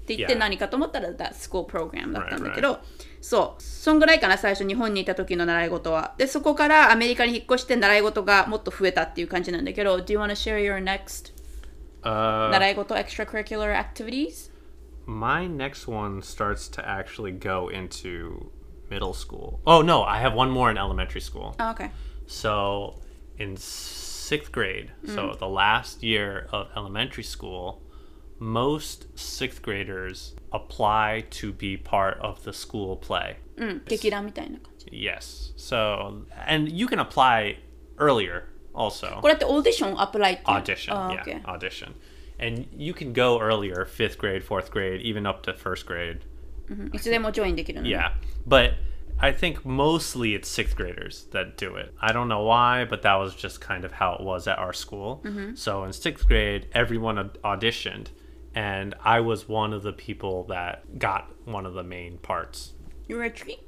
[0.07, 2.81] て言って.何かと思ったら that school program だったんだけど、
[3.21, 11.35] そうそんぐらいかな最初日本にいた時の習い事はでそこからアメリカに引っ越して習い事がもっと増えたっていう感じなんだけど Do you want to share your next
[12.03, 14.51] Uh, 習い事 extracurricular activities?
[15.07, 18.51] my next one starts to actually go into
[18.91, 19.61] middle school.
[19.67, 21.55] Oh no, I have one more in elementary school.
[21.59, 21.91] Oh, okay.
[22.27, 23.01] So
[23.39, 27.81] in sixth grade, so the last year of elementary school,
[28.40, 33.38] most sixth graders apply to be part of the school play.
[33.58, 34.88] うん、劇団みたいな感じ。
[34.88, 35.54] Yes.
[35.58, 37.58] So, and you can apply
[37.98, 39.20] earlier also.
[39.22, 40.94] これってオーディションアプライっていう Audition.
[40.94, 41.44] あ yeah, okay.
[41.44, 41.94] audition.
[42.40, 46.22] And you can go earlier, fifth grade, fourth grade, even up to first grade.
[46.94, 48.14] いつでもジョインできるのね Yeah.
[48.48, 48.76] But
[49.20, 51.94] I think mostly it's sixth graders that do it.
[52.00, 54.74] I don't know why, but that was just kind of how it was at our
[54.74, 55.22] school.
[55.54, 58.08] So in sixth grade, everyone aud- auditioned,
[58.57, 62.73] and I was one of the people that got one of the main parts.
[63.07, 63.61] You were a tree?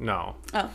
[0.00, 0.34] No.
[0.52, 0.68] Oh.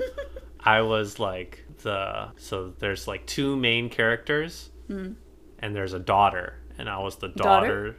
[0.60, 5.16] I was like the so there's like two main characters mm.
[5.58, 7.66] and there's a daughter and I was the daughter.
[7.66, 7.96] daughter?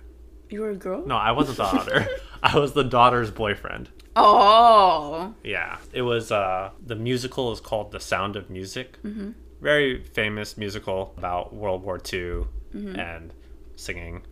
[0.50, 1.06] You were a girl?
[1.06, 2.08] No, I wasn't the daughter.
[2.44, 3.90] I was the daughter's boyfriend.
[4.16, 5.34] Oh.
[5.44, 5.78] Yeah.
[5.92, 8.98] It was uh the musical is called The Sound of Music.
[9.04, 9.32] Mm-hmm.
[9.60, 12.98] Very famous musical about World War II mm-hmm.
[12.98, 13.34] and
[13.81, 14.23] singing.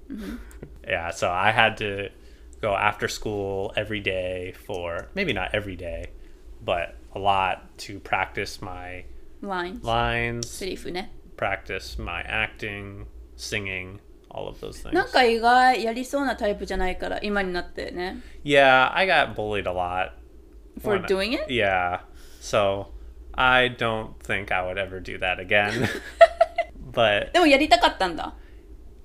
[0.87, 2.11] yeah, so I had to
[2.61, 6.11] go after school every day for maybe not every day,
[6.65, 9.05] but a lot to practice my
[9.43, 13.05] lines lines, セリフね practice my acting,
[13.37, 13.99] singing,
[14.31, 14.93] all of those things.
[14.95, 20.13] なんか意外やりそうなタイプじゃないから今になってね Yeah, I got bullied a lot.
[20.81, 21.47] for when- doing it?
[21.51, 22.01] Yeah.
[22.41, 22.87] So
[23.35, 25.89] I don't think I would ever do that again.
[26.93, 28.35] but でもやりたかったんだ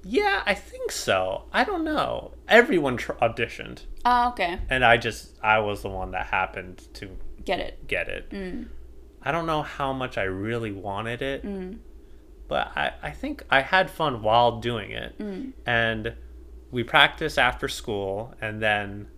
[0.05, 1.45] Yeah, I think so.
[1.53, 2.33] I don't know.
[2.49, 7.09] Everyone tr- auditioned, ああ OK and I just I was the one that happened to
[7.45, 8.31] get it get it.
[8.31, 8.69] Mm.
[9.23, 11.79] I don't know how much I really wanted it, mm.
[12.47, 15.19] but I, I think I had fun while doing it.
[15.19, 15.53] Mm.
[15.65, 16.15] And
[16.71, 19.09] we practice after school, and then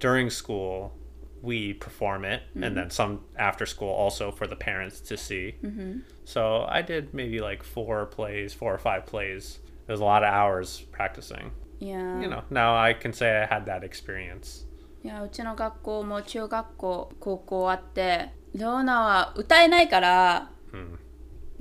[0.00, 0.92] during school,
[1.40, 5.54] we perform it, and then some after school also for the parents to see.
[5.62, 6.00] Mm-hmm.
[6.24, 10.23] So I did maybe like four plays, four or five plays It was a lot
[10.23, 11.51] of hours practicing.
[11.79, 14.65] いや You know, now I can say I had that experience.
[15.03, 20.51] いやうちの学校も中学校高校あってレオナは歌えないから、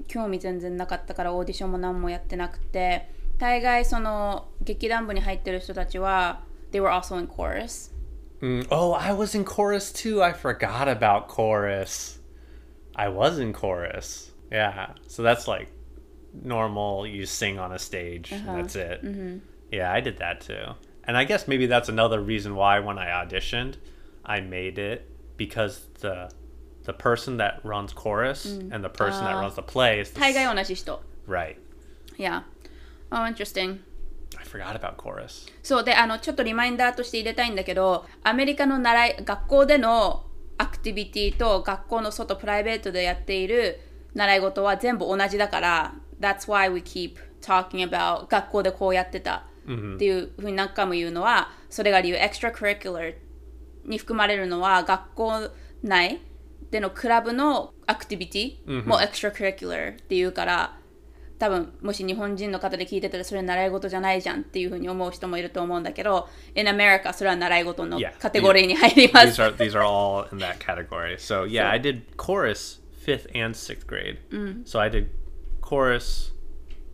[0.07, 3.09] 興味全然なかったからオーディションも何もやってなくて
[3.39, 7.93] 大概その劇団部に入ってる人たちは they were also in chorus
[8.43, 10.21] Mm, oh, I was in chorus too.
[10.21, 12.19] I forgot about chorus.
[12.97, 14.33] I was in chorus.
[14.51, 14.95] Yeah.
[15.07, 15.69] So that's like
[16.43, 17.07] normal.
[17.07, 18.33] You sing on a stage.
[18.33, 19.03] and that's it.
[19.71, 20.75] Yeah, I did that too.
[21.05, 23.75] And I guess maybe that's another reason why when I auditioned,
[24.25, 26.31] I made it because the
[26.85, 30.45] the person that runs chorus and the person that runs the play is the 大概
[30.45, 31.57] s- 同じ人 right.
[32.19, 32.43] Yeah
[33.11, 33.79] Oh interesting
[34.39, 35.49] I forgot about chorus.
[35.63, 40.25] そうであのちょっとリマインダーとして入れたいんだけどアメリカの習い学校での
[40.59, 43.81] アクティビティと学校の外プライベートでやっている
[44.15, 49.46] 習い事は全部同じだから That's why we keep talking about 学校でこうやってた
[49.96, 53.16] っていうふうに何回も言うのはそれが理由 extracurricular
[53.86, 55.50] に含まれるのは学校
[55.84, 56.22] 内
[56.72, 60.78] でのクラブのアクティビティも extracurricular っていうから
[61.40, 68.18] 多分もし日本人の方で聞いてたらそれ習い事じゃないじゃんっていうふうに思う人もいると思うんだけど In America それは習い事の Yeah.
[68.18, 71.16] カテゴリーに入りま these す are these are all in that category.
[71.18, 74.18] So yeah, I did chorus fifth and sixth grade.
[74.66, 75.10] So I did
[75.68, 76.32] chorus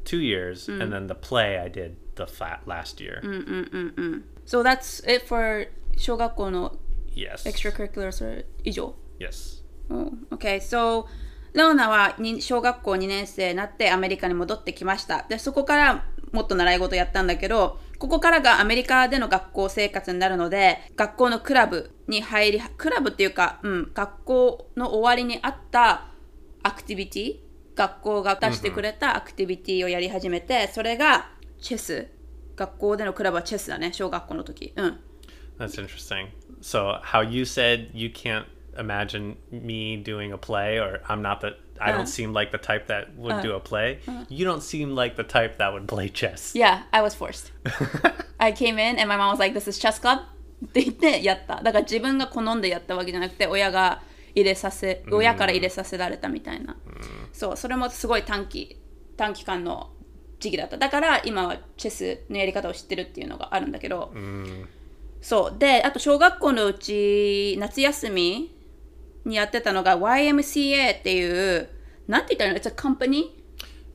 [0.04, 3.22] two years, and then the play I did the flat last year.
[4.46, 6.76] So that's it for 小学校の
[7.16, 7.46] Yes.
[7.46, 9.64] extracurricular それ以上 Yes.
[9.90, 11.06] Oh, Okay, so
[11.54, 15.24] レオナはに小学校2年生になってアメリカに戻ってきました。
[15.30, 26.08] で、そこからもっと習い事やったんだけど、ここからがアメリカでの学校生活になるので、学校のクラブに入り、クラブっていうか、うん、学校の終わりにあった
[26.64, 27.40] アクティビティ、
[27.76, 31.30] 学校が出してくれたアクティビティをやり始めて、それが
[31.62, 32.08] チェス。
[32.56, 34.74] 学校でのクラブはチェスだね、小学校の時。
[34.76, 35.00] うん。
[35.58, 36.28] That's interesting.
[36.62, 38.46] So how you said you can't
[38.78, 41.56] imagine me doing a play, or I'm not the.
[41.80, 41.98] I Uh.
[41.98, 44.00] don't seem like the type that would do a play.
[44.30, 46.54] You don't seem like the type that would play chess.
[46.56, 47.52] Yeah, I was forced.
[48.38, 50.20] I came in and my mom was like, this is chess club?
[50.64, 51.56] って言ってやった。
[51.64, 54.02] だから自分が好んでやったわけじゃなくて、親が
[54.36, 56.76] 入れさせ親から入れさせられたみたいな、
[57.32, 58.80] そうそれもすごい短期
[59.18, 59.92] 短期間の
[60.40, 64.12] 時期だっただから今はチェスのやり方を知ってるっていうのがあるんだけど、
[65.22, 68.52] そうであと小学校のうち夏休み
[69.26, 71.70] にやってたのが YMCA っていう
[72.08, 73.32] なんて言ったらいいの It's a company?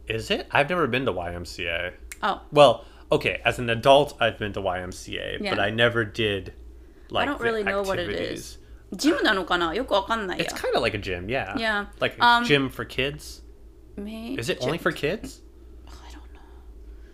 [0.08, 0.46] Is it?
[0.50, 1.92] I've never been to YMCA.
[2.22, 5.54] Oh, Well, okay, as an adult, I've been to YMCA, Yeah.
[5.54, 6.52] but I never did
[7.10, 8.58] like don't the really know what it is.
[8.92, 10.54] ジムなのかなよくわかんないや It's。
[10.54, 11.54] kind of like a gym, yeah.
[11.56, 11.86] Yeah.
[12.00, 13.42] Like a Um, gym for kids.
[13.98, 15.42] Is it only for kids?
[15.86, 16.40] I don't know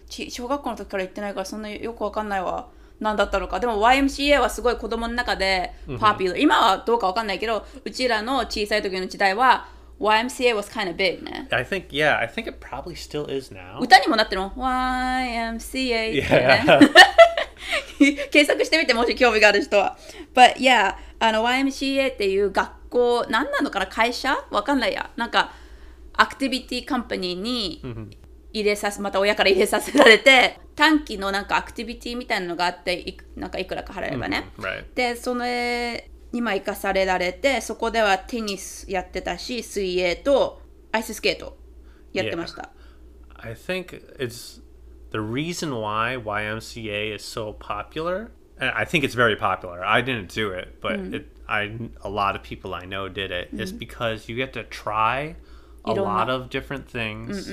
[0.09, 2.69] ち小学校の時から行ってないからそんなよくわかんないわ
[3.01, 9.67] 何だったのかでも YMCA はすごい子供の中でパピュラー、今はどうかわかんないけどうちらの小さい時の時代は
[9.99, 13.53] YMCA was kind of big ね I think, yeah, I think it probably still is
[13.53, 13.79] now.
[13.81, 16.65] 歌にもなってるの YMCA ってね
[17.99, 18.09] Yeah.
[18.31, 19.97] 検索してみてもし興味がある人は
[20.35, 20.95] But yeah
[21.27, 24.37] あの YMCA っていう学校何なのかな会社？
[24.51, 25.09] わかんないや。
[25.17, 25.53] なんか
[26.13, 27.83] アクティビティカンパニーに
[28.53, 34.85] 入れさせまた親から入れさせられて短期のなんかアクティビティみたいなのがあっていくなんかいくらか払えばね、right.
[34.95, 40.61] でそれにまあ生かされられてそこではテニスやってたし水泳と
[40.93, 41.57] アイススケート
[42.13, 42.71] やってました、
[43.37, 43.87] I think
[44.19, 44.61] it's
[45.11, 48.29] the reason why YMCA is so popular.
[48.64, 49.84] And I think it's very popular.
[49.86, 53.50] I didn't do it, but it, I a lot of people I know did it.
[53.54, 55.36] Is because you get to try
[55.86, 56.36] a You don't lot know.
[56.36, 57.48] of different things,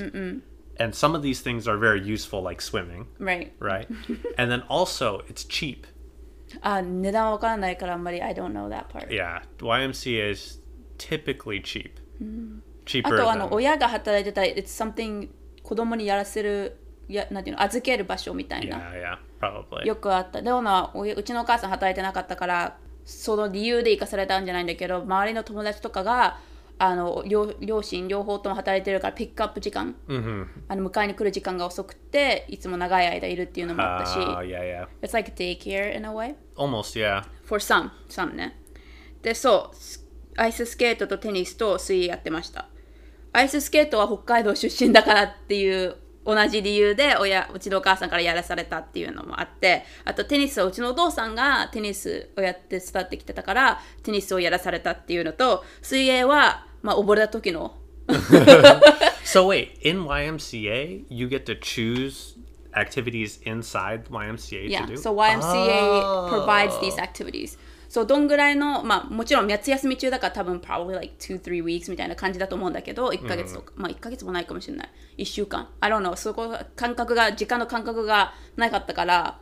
[0.79, 3.53] and some of these things are very useful, like swimming, Right.
[3.59, 3.87] right?
[4.37, 5.87] and then also it's cheap.
[6.61, 10.61] あ値段はわからないからあんまり I don't know that part Yeah, YMCA is
[10.97, 12.23] typically cheap, あ
[12.85, 15.29] cheaper とあ than の親が働いてた It's something
[15.63, 16.77] 子供にやらせる
[17.08, 19.84] やなんていうの預ける場所みたいな yeah, yeah.
[19.84, 26.38] よくあったでもなおうちのお母さん働いてなかったからその理由で生かされたんじゃないんだけど周りの友達とかが
[26.78, 29.94] あの両両親両方とも働いてるからピックアップ時間、
[30.68, 34.88] あの迎えに来る時間が遅くていつも長い間いるっていうのもあったし、Oh, yeah, yeah.
[35.00, 37.22] It's like daycare in a way Almost, yeah.
[37.44, 38.58] for some some ね
[39.22, 40.04] でそうス
[40.36, 42.68] アイススケートとテニスと水泳やってました
[43.32, 57.76] アイススケートは北海道出身だからっていう同じ理由で親うちのお母さんからやらされたっていうのもあってあとテニスはうちのお父さんがテニスをやって育ってきてたからテニスをやらされたっていうのと水泳はまあ溺れた時の
[59.24, 62.36] So wait, in YMCA, you get to choose
[62.74, 64.96] activities inside YMCA Yeah, to do.
[64.96, 66.28] so YMCA Oh.
[66.30, 67.56] provides these activities.
[67.92, 74.90] そうどんぐらいの、まあもちろん夏休み中だから多分 probably like 2, 3 weeks みたいな感じだと思うんだけど、1ヶ月とか、まあ1ヶ月もないかもしれない。
[75.18, 75.68] 1週間。
[75.80, 76.16] I don't know.
[76.16, 79.38] そこ感覚が、時間の感覚がなかったから、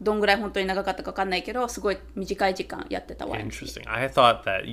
[0.00, 3.50] どんぐらい本当に長かったか分かんないけど、すごい短い時間やってた YMCA。
[3.50, 3.82] Interesting.
[3.86, 4.64] I thought that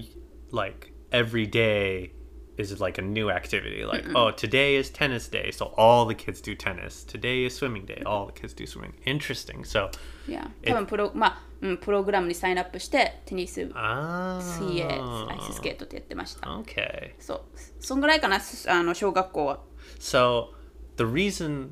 [0.54, 2.12] like every day
[2.58, 3.84] is like a new activity.
[3.84, 7.04] Like, oh, today is tennis day, so all the kids do tennis.
[7.04, 8.94] Today is swimming day, all the kids do swimming.
[9.06, 9.66] Interesting.
[9.66, 9.90] So,
[10.30, 16.49] いや、多分プロ、まあ、うん、プログラムにサインアップして、テニス、 ah, 水泳、アイススケートってやってました。
[16.49, 17.13] okay.
[17.19, 17.41] そう。
[17.79, 19.61] そんぐらいかな、あの小学校は。
[20.01, 20.49] So
[20.97, 21.71] the reason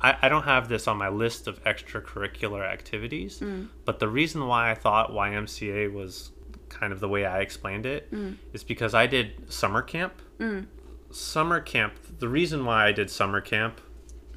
[0.00, 3.42] I, I don't have this on my list of extracurricular activities,
[3.84, 6.32] but the reason why I thought YMCA was
[6.68, 8.12] kind of the way I explained it
[8.52, 10.20] is because I did summer camp.
[11.10, 13.80] Summer camp, the reason why I did summer camp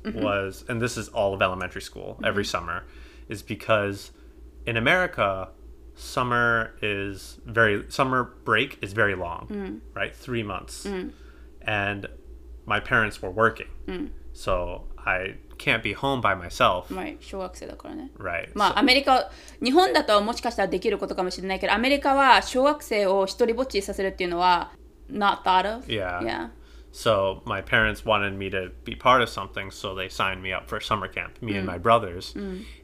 [0.06, 2.86] was, and this is all of elementary school every summer,
[3.28, 4.12] is because
[4.66, 5.50] in America,
[5.96, 10.16] summer is very, summer break is very long, right?
[10.16, 10.88] Three months.
[11.62, 12.08] And
[12.66, 13.68] my parents were working.
[14.34, 18.12] So I can't be home by myself, まあ、小学生だからね。
[18.18, 18.50] right?
[18.54, 19.30] まあ、アメリカ、
[19.62, 24.72] 日本だともしかしたらできることかもしれないけど、アメリカは小学生を一人ぼっちにさせるっていうのは、
[25.12, 25.86] not thought of.
[25.88, 26.22] Yeah.
[26.22, 26.50] Yeah.
[26.92, 30.68] So my parents wanted me to be part of something, so they signed me up
[30.70, 32.34] for summer camp, me and my brothers.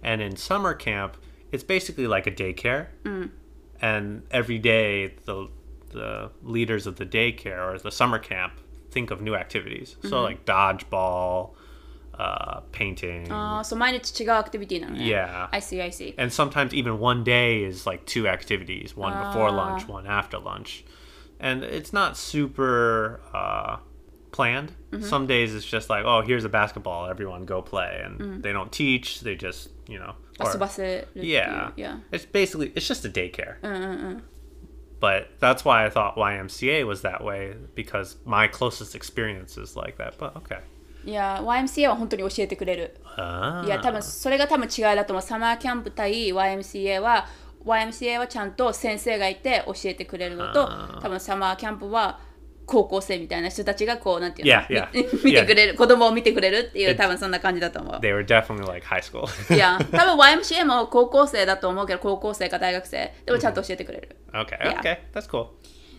[0.03, 1.17] And in summer camp,
[1.52, 3.30] it's basically like a daycare, mm.
[3.80, 5.48] and every day the
[5.90, 8.54] the leaders of the daycare or the summer camp
[8.90, 9.96] think of new activities.
[9.98, 10.08] Mm-hmm.
[10.08, 11.54] So like dodgeball,
[12.20, 13.30] uh, painting.
[13.30, 14.84] Uh, so mine it's chiga activity.
[14.94, 15.48] Yeah.
[15.52, 16.14] I see, I see.
[16.18, 19.28] And sometimes even one day is like two activities, one uh.
[19.28, 19.56] before ah.
[19.56, 20.84] lunch, one after lunch.
[21.38, 23.78] And it's not super uh,
[24.32, 24.72] planned.
[24.90, 25.04] Mm-hmm.
[25.04, 28.40] Some days it's just like, oh, here's a basketball, everyone go play, and mm-hmm.
[28.40, 29.20] they don't teach.
[29.20, 30.14] They just you know.
[30.40, 31.98] Or, yeah, yeah.
[32.12, 33.56] It's basically it's just a daycare.
[33.62, 34.20] Uh, uh, uh.
[35.00, 39.96] But that's why I thought YMCA was that way because my closest experience is like
[39.98, 40.18] that.
[40.18, 40.60] But okay.
[41.04, 43.00] Yeah, YMCA は本当に教えてくれる。
[43.64, 45.22] いや多分それが多分違いだと思う。
[45.22, 47.26] サマーキャンプ対 YMCA は
[47.64, 50.68] YMCA はちゃんと先生がいて教えてくれるのと
[51.00, 52.20] 多分サマーキャンプは
[52.70, 54.88] 高校生みたいな人たちがこうなんていうの？Yeah, yeah.
[55.24, 57.94] み 見てくれる子供を見てくれるっていう多分そんな感じだと思う。
[57.96, 59.24] They were definitely like high school.
[59.54, 64.16] いや多分 YMCA も高校生だと思うけど高校生か大学生でもちゃんと教えてくれる。
[64.32, 64.80] Okay, Yeah.
[64.80, 65.48] okay, that's cool.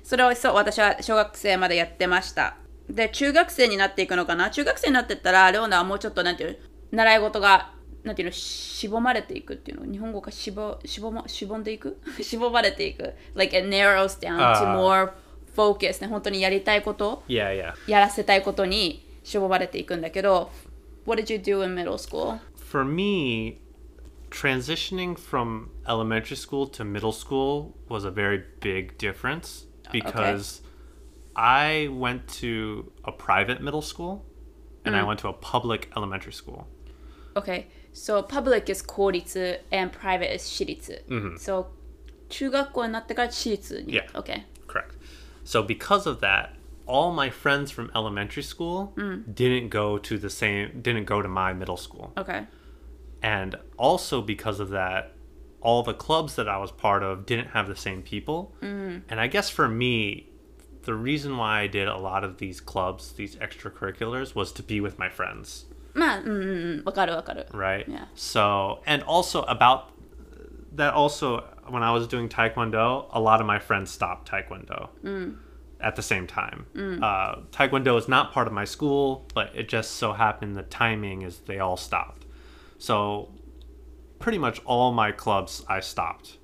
[0.03, 2.55] それをそう私は小学生までやってました。
[2.89, 4.49] で中学生になっていくのかな？
[4.49, 6.57] 中学生になってったらレオナはもうちょっとなんていうの？
[6.97, 7.71] 習い事が
[8.03, 8.31] なんていうの？
[8.33, 9.91] 絞まれていくっていうの？
[9.91, 11.99] 日本語が絞絞ま絞んでいく？
[12.21, 13.13] 絞まれていく。
[13.35, 15.11] Like it narrows down to more
[15.54, 17.90] focus ね本当にやりたいこと Yeah, yeah.
[17.90, 20.50] やらせたいことに絞まれていくんだけど
[21.06, 22.40] What did you do in middle school?
[22.56, 23.58] For me,
[24.30, 30.62] transitioning from elementary school to middle school was a very big difference because
[31.36, 34.24] I went to a private middle school
[34.84, 36.66] and I went to a public elementary school.
[37.36, 41.04] Okay, so public is 公立 and private is 私立。
[41.38, 41.66] So
[42.28, 43.94] 中学校になってから私立に。
[43.94, 44.10] Yeah.
[44.12, 44.44] Okay.
[45.40, 45.48] Correct.
[45.48, 46.54] So because of that,
[46.86, 48.94] all my friends from elementary school
[49.32, 52.12] didn't go to the same didn't go to my middle school.
[52.16, 52.46] Okay.
[53.22, 55.12] And also because of that,
[55.60, 58.54] all the clubs that I was part of didn't have the same people.
[58.60, 60.28] And I guess for me,
[60.82, 64.80] the reason why I did a lot of these clubs, these extracurriculars, was to be
[64.80, 65.66] with my friends,
[65.96, 66.42] まあ、うんうん
[66.78, 66.84] うん。
[66.84, 67.46] わかるわかる。
[67.52, 67.88] right?
[67.88, 68.06] Yeah.
[68.14, 69.86] So, and also about
[70.76, 75.37] that, also, when I was doing Taekwondo, a lot of my friends stopped Taekwondo mm.
[75.79, 76.65] at the same time.
[76.73, 77.01] Mm.
[77.01, 81.21] Uh, Taekwondo is not part of my school, but it just so happened the timing
[81.21, 82.25] is they all stopped.
[82.77, 83.29] So,
[84.19, 86.37] pretty much all my clubs I stopped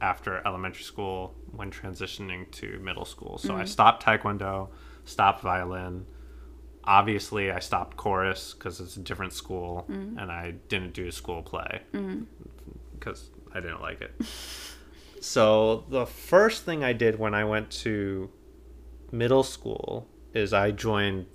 [0.00, 3.38] after elementary school when transitioning to middle school.
[3.38, 3.68] So I mm.
[3.68, 4.68] stopped taekwondo,
[5.04, 6.06] stopped violin.
[6.84, 11.80] Obviously, I stopped chorus because it's a different school, and I didn't do school play
[12.98, 14.14] because I didn't like it.
[15.20, 18.30] so the first thing I did when I went to
[19.10, 21.26] middle school is I joined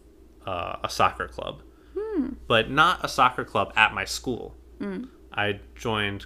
[0.45, 1.63] uh, a soccer club,
[1.97, 2.33] hmm.
[2.47, 4.55] but not a soccer club at my school.
[4.79, 5.09] Mm.
[5.31, 6.25] I joined,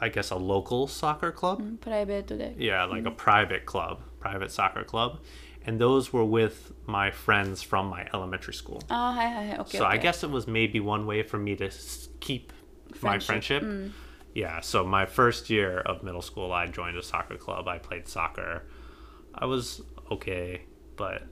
[0.00, 1.62] I guess, a local soccer club.
[1.62, 2.54] Mm, private.
[2.58, 3.06] Yeah, like mm.
[3.06, 3.16] a hmm.
[3.16, 5.20] private club, private soccer club.
[5.66, 8.82] And those were with my friends from my elementary school.
[8.88, 9.56] Ah, oh, hi, hi.
[9.58, 9.78] Okay.
[9.78, 9.94] So okay.
[9.94, 11.70] I guess it was maybe one way for me to
[12.20, 12.52] keep
[12.94, 13.02] friendship.
[13.02, 13.62] my friendship.
[13.62, 13.88] Hmm
[14.34, 17.66] yeah, so my first year of middle school, I joined a soccer club.
[17.68, 18.64] I played soccer.
[19.34, 20.62] I was okay,
[20.96, 21.22] but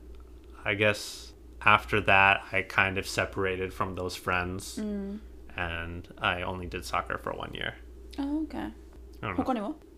[0.64, 5.18] I guess after that, I kind of separated from those friends, mm.
[5.56, 7.74] and I only did soccer for one year.
[8.18, 8.68] Oh, okay.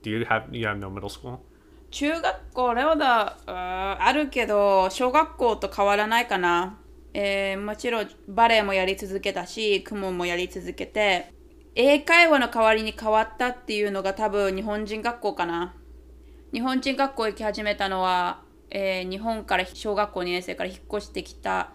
[0.03, 1.44] Do you have you have no middle school?
[1.90, 6.78] 中学校レオダあるけど小学校と変わらないかな、
[7.12, 11.32] えー、もちろんバレエもやり続けたしクモもやり続けて
[11.74, 15.74] 英会話の代わりに変わったっていうのが多分日本人学校かな。
[16.52, 21.70] 日本人学校行き始めたのは、えー日本から小学校2年生から引っ越してきた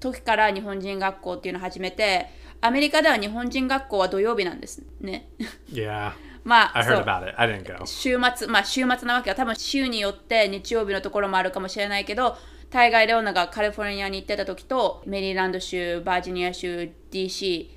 [0.00, 2.26] 時から日本人学校っていうのを始めて、
[2.60, 5.28] アメリカでは日本人学校は土曜日なんですね。
[5.72, 6.12] Yeah.
[6.44, 7.34] まあ、I そう heard about it.
[7.40, 7.84] I didn't go.
[7.84, 12.36] 週末まあ週末なわけは多分週によって日曜日のところもあるかもしれないけど
[12.70, 17.68] 大概レオナがカリフォルニアに行ってた時とメリーランド州バージニア州 DC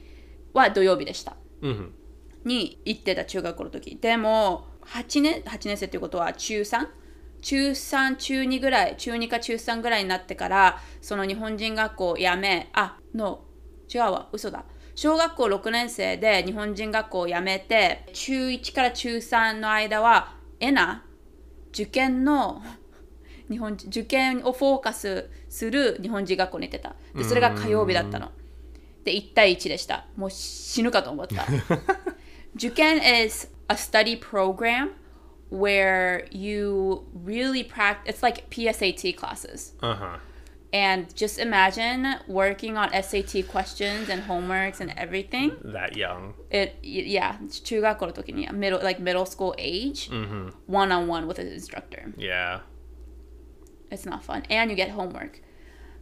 [0.53, 1.35] は土曜日でした、Mhm.
[2.45, 3.97] に行ってた中学校の時。
[3.97, 6.87] でも8年 ,8 年生っていうことは中 3?
[7.41, 13.43] 中3中2ぐらい中2か中3ぐらいになってからその日本人学校を辞めあの
[13.93, 14.65] 違うわ嘘だ。
[14.93, 21.05] 小学校6年生で日本人学校を辞めて中1から中3の間はエナ
[21.69, 22.61] 受験の
[23.49, 26.95] 日本受験をフォーカスする日本人学校に行ってた。
[27.15, 28.31] でそれが火曜日だったの。
[29.04, 31.46] で1対1でしたもう死ぬかと思った
[32.56, 34.90] 受験 is a study program
[35.50, 40.18] where you really practice it's like PSAT classes Uh huh.
[40.72, 46.34] and just imagine working on SAT questions and homeworks and everything That young.
[46.50, 50.50] it yeah 中学校の時に middle like middle school age Mm-hmm.
[50.66, 52.60] one on one with an instructor Yeah.
[53.90, 55.40] it's not fun and you get homework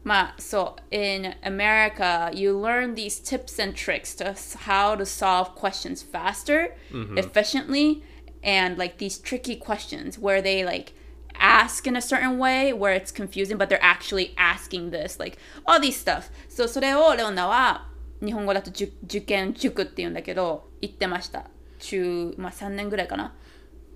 [0.09, 5.55] まあ so in America you learn these tips and tricks to s- how to solve
[5.55, 6.75] questions faster
[7.17, 8.03] efficiently
[8.43, 10.93] and like these tricky questions where they like
[11.37, 15.37] ask in a certain way where it's confusing but they're actually asking this like
[15.67, 17.89] all these stuff so それをレオナは
[18.25, 21.47] 日本語だと受受験塾っていうんだけど言ってました
[21.81, 23.33] 中まあ3年ぐらいかな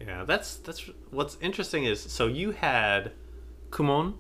[0.01, 0.25] Yeah.
[0.25, 3.11] That's that's what's interesting is so you had
[3.73, 4.15] Kumon,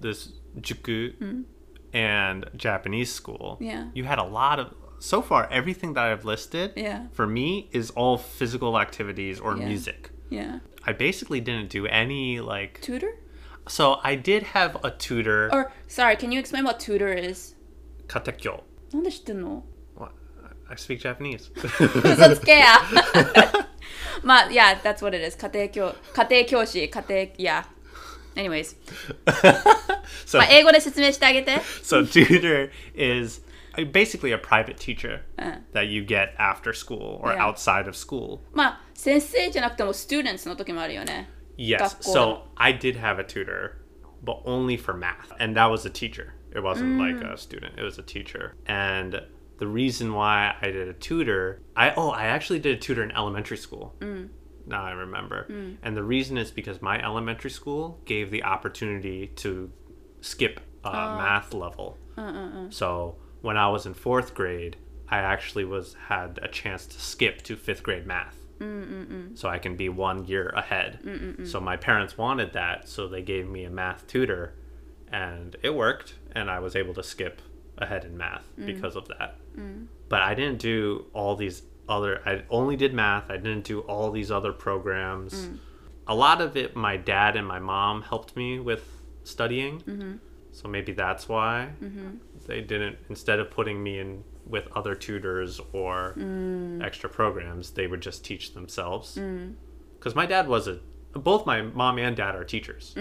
[0.00, 0.30] this
[0.60, 1.44] juku,
[1.92, 3.56] and Japanese school.
[3.60, 3.86] Yeah.
[3.94, 7.06] You had a lot of so far everything that I've listed Yeah.
[7.12, 9.66] for me is all physical activities or Yeah.
[9.68, 10.10] music.
[10.30, 10.58] Yeah.
[10.84, 13.12] I basically didn't do any like Tutor?
[13.68, 17.54] so I did have a tutor Or, sorry, can you explain what tutor is?
[18.08, 18.62] katekyo.
[18.92, 19.64] なんで知ってんの
[19.94, 20.12] What?
[20.68, 21.50] I speak Japanese.
[21.54, 22.80] 嘘 つけや
[24.22, 25.36] まあ、yeah, that's what it is.
[25.36, 27.64] 家庭教家庭教師、家庭、yeah.
[28.34, 28.76] Anyways.
[30.26, 31.56] so まあ、英語で説明してあげて。
[31.82, 33.42] so tutor is
[33.76, 35.64] uh, basically a private teacher うん。
[35.74, 37.44] that you get after school or Yeah.
[37.44, 38.40] outside of school.
[38.52, 41.28] まあ、先生じゃなくても、students の時もあるよね。
[41.56, 41.78] Yes.
[41.78, 43.72] 学校 So I did have a tutor,
[44.24, 45.32] but only for math.
[45.38, 46.34] And that was a teacher.
[46.54, 48.54] It wasn't like a student, it was a teacher.
[48.66, 49.22] And
[49.58, 53.10] the reason why I did a tutor, I oh, I actually did a tutor in
[53.12, 53.94] elementary school.
[54.65, 55.47] Now I remember.
[55.49, 55.77] Mm.
[55.83, 59.71] And the reason is because my elementary school gave the opportunity to
[60.21, 61.97] skip uh, math level.
[62.17, 62.69] Uh, uh, uh.
[62.69, 64.77] So when I was in fourth grade,
[65.09, 68.37] I actually was had a chance to skip to fifth grade math.
[68.59, 70.99] Mm, mm, so I can be one year ahead.
[71.47, 74.53] So my parents wanted that, so they gave me a math tutor,
[75.11, 77.41] and it worked, and I was able to skip
[77.77, 79.35] ahead in math because of that.
[80.07, 82.20] But I didn't do all these other.
[82.26, 83.30] I only did math.
[83.30, 85.50] I didn't do all these other programs.
[86.06, 88.84] A lot of it, my dad and my mom helped me with
[89.24, 90.20] studying.
[90.52, 91.70] So maybe that's why
[92.46, 92.96] they didn't.
[93.08, 96.14] Instead of putting me in with other tutors or
[96.82, 99.18] extra programs, they would just teach themselves.
[99.98, 100.80] Because my dad was a.
[101.12, 102.94] Both my mom and dad are teachers.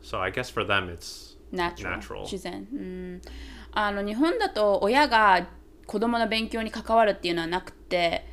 [0.00, 3.20] So I guess for them it's natural, Natural 自然、うん、
[3.72, 5.48] あの日本だと親が
[5.85, 8.25] 子供の勉強に関わるっていうのはなくて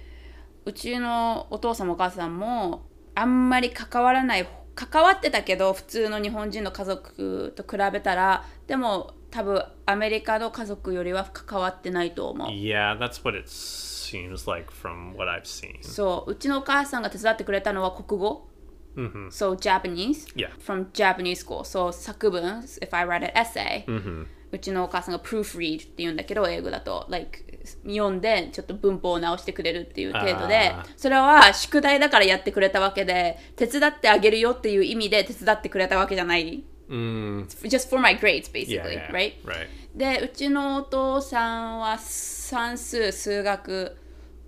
[0.65, 15.83] うちのお父さんもお母さんもあんまり関わらない関わってたけど普通の日本人の家族と比べたらでも多分アメリカの家族よりは関わってないと思う Yeah, that's what it seems like from what I've seen.
[15.83, 18.49] そううちのお母さんが手伝ってくれたのは国語
[18.97, 20.51] hmm So Japanese Yeah.
[20.59, 21.61] from Japanese school.
[21.65, 22.43] So 作文
[22.81, 27.07] if I write an essay、hmm うちのお母さんが proofread って言うんだけど英語だと。
[27.09, 27.51] Like
[27.85, 36.65] 読んでちょっと文法を直してくれるっていう程度でそれは宿題だからやってくれたわけで手伝ってあげるよっていう意味で手伝ってくれたわけじゃない。
[36.89, 39.35] Mm, just for my grades yeah, basically yeah, right?
[39.45, 39.69] Right.
[39.95, 43.97] でうちのお父さんは算数数学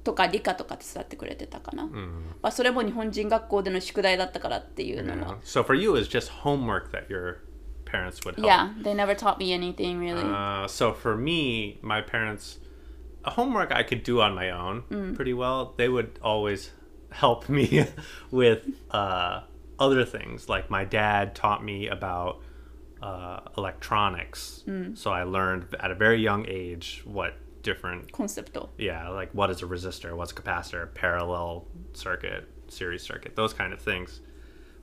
[0.03, 5.27] とか理科とか手伝ってくれてたかな、まあ、それも日本人学校での宿題だったからっていうのも。
[5.27, 5.37] Yeah.
[5.43, 7.37] So for you, it's just homework that your
[7.93, 8.47] parents would help.
[8.47, 10.23] Yeah, they never taught me anything really.
[10.23, 12.59] Uh, so for me, my parents,
[13.25, 15.15] homework I could do on my own mm.
[15.15, 15.75] pretty well.
[15.77, 16.71] They would always
[17.11, 17.87] help me
[18.31, 19.43] with uh,
[19.79, 20.49] other things.
[20.49, 22.41] Like my dad taught me about
[23.03, 24.97] uh, electronics, mm.
[24.97, 28.71] so I learned at a very young age what different concepto.
[28.79, 33.73] Yeah, like what is a resistor, what's a capacitor, parallel circuit, series circuit, those kind
[33.73, 34.21] of things.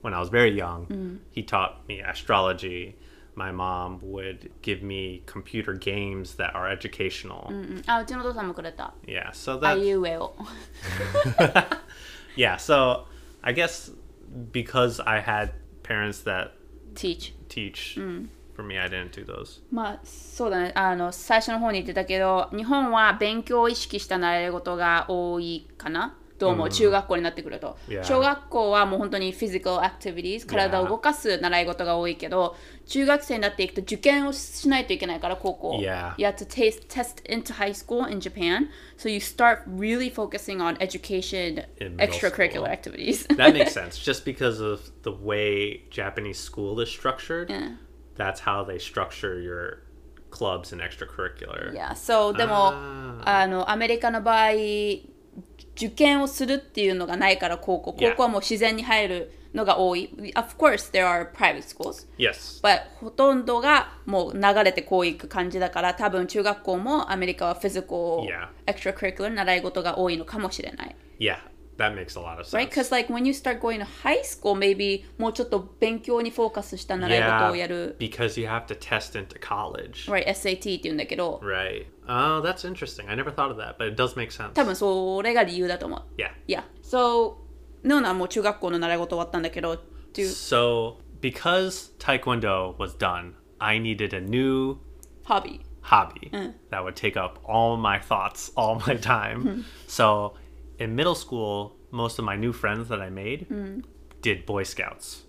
[0.00, 1.18] When I was very young, mm.
[1.30, 2.96] he taught me astrology
[3.35, 7.49] My mom would give me computer games that are educational.
[7.49, 8.93] うんあ、うちのお父さんもくれた。
[9.05, 10.35] Yeah, so あ that いうえを。
[12.37, 13.05] yeah, so
[13.41, 13.91] I guess
[14.51, 15.51] because I had
[15.83, 16.51] parents that
[16.95, 17.33] teach。
[17.49, 17.99] teach
[18.55, 19.61] for me, I didn't do those.
[19.69, 20.71] まあ、そうだね。
[20.75, 27.76] あの、最初の方に言ってたけど、日本は勉強を意識した習い事が多いかな どうも、中学校になってくると。
[27.86, 28.02] Yeah.
[28.02, 35.76] 小学校はもう本当に physical activities、体を動かす習い事が多いけど、中学生になっていくと受験をしないといけないから、高校。
[35.76, 36.14] Yeah.
[36.16, 38.70] You have to taste, test into high school in Japan.
[38.96, 43.26] So you start really focusing on education, extracurricular activities.
[43.36, 43.98] That makes sense.
[43.98, 47.76] Just because of the way Japanese school is structured, Yeah.
[48.16, 49.82] that's how they structure your
[50.30, 51.74] clubs and extracurricular.
[51.74, 54.52] Yeah, so でもああのアメリカの場合
[55.80, 62.62] 受験をするっていうのがないから高校.高校はもう自然に入るのが多い Of course there are private schools Yes.
[62.62, 68.48] but ほとんどがもう流れてこういく感じだから多分中学校もアメリカは physical Yeah.
[68.66, 71.38] extracurricular 習い事が多いのかもしれない Yeah,
[71.79, 72.53] that makes a lot of sense.
[72.53, 72.69] Right?
[72.69, 78.47] Because like when you start going to high school maybe もうちょっと勉強にフォーカスした習い事をや Yeah, る because you
[78.47, 80.09] have to test into college.
[80.09, 81.85] Right, SAT って言うんだけど Right.
[82.07, 83.09] Oh, that's interesting.
[83.09, 84.53] I never thought of that, but it does make sense.
[84.53, 86.29] 多分それが理由だと思う Yeah.
[86.47, 86.63] Yeah.
[86.81, 87.37] So,
[87.83, 89.73] ノーナはもう中学校の習い事終わったんだけど、
[90.13, 94.77] do So, because Taekwondo was done, I needed a new
[95.25, 95.59] hobby.
[95.81, 96.31] hobby
[96.71, 99.65] that would take up all my thoughts, all my time.
[99.87, 100.33] so,
[100.80, 103.80] in middle school, most of my new friends that I made hmm.
[104.22, 105.22] did Boy Scouts.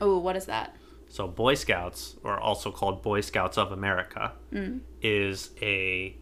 [0.00, 0.74] Oh, what is that?
[1.08, 4.78] So, Boy Scouts, or also called Boy Scouts of America, hmm.
[5.02, 6.16] is a,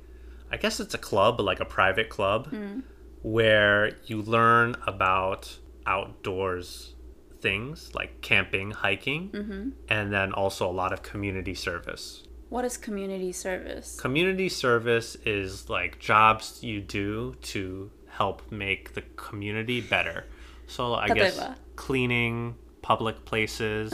[0.50, 2.80] I guess it's a club, but like a private club, hmm.
[3.22, 5.56] where you learn about
[5.86, 6.94] outdoors
[7.40, 9.70] things like camping, hiking, mm-hmm.
[9.88, 12.22] and then also a lot of community service.
[12.48, 13.98] What is community service?
[14.00, 17.90] Community service is like jobs you do to
[18.21, 20.25] help make the community better.
[20.67, 21.57] So I guess 例えば？
[21.75, 23.91] cleaning public places,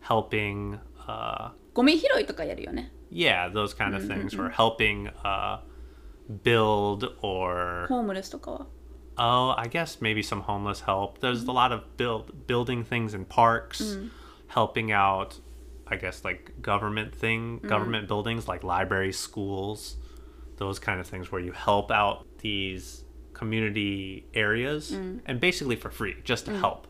[0.00, 2.92] helping, uh, ゴミ拾いとかやるよね。
[3.10, 5.60] yeah, those kind of things, or helping uh,
[6.42, 8.66] build or ホームレスとかは。
[9.16, 11.18] oh, I guess maybe some homeless help.
[11.20, 13.96] There's a lot of build building things in parks,
[14.48, 15.40] helping out.
[15.90, 19.96] I guess like government thing, government buildings like libraries, schools,
[20.58, 23.01] those kind of things where you help out these
[23.33, 25.19] community areas mm.
[25.25, 26.59] and basically for free, just to mm.
[26.59, 26.87] help.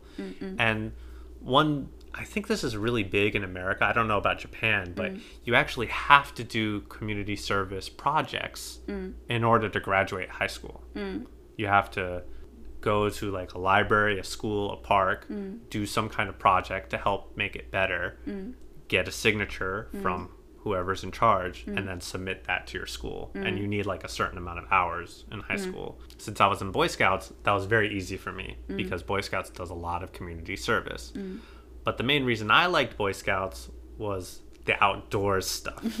[0.58, 0.92] And
[1.40, 3.84] one, I think this is really big in America.
[3.84, 5.20] I don't know about Japan, but mm.
[5.44, 8.78] you actually have to do community service projects
[9.28, 10.82] in order to graduate high school.
[11.56, 12.22] You have to
[12.80, 15.26] go to like a library, a school, a park,
[15.70, 18.18] do some kind of project to help make it better,
[18.88, 20.30] get a signature from
[20.64, 21.86] whoever's in charge, and mm.
[21.86, 23.30] then submit that to your school.
[23.34, 23.68] And you mm.
[23.68, 25.68] need like a certain amount of hours in high mm.
[25.68, 26.00] school.
[26.18, 29.50] Since I was in Boy Scouts, that was very easy for me because Boy Scouts
[29.50, 31.12] does a lot of community service.
[31.84, 35.84] But the main reason I liked Boy Scouts was the outdoors stuff.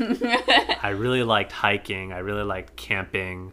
[0.82, 2.12] I really liked hiking.
[2.12, 3.52] I really liked camping.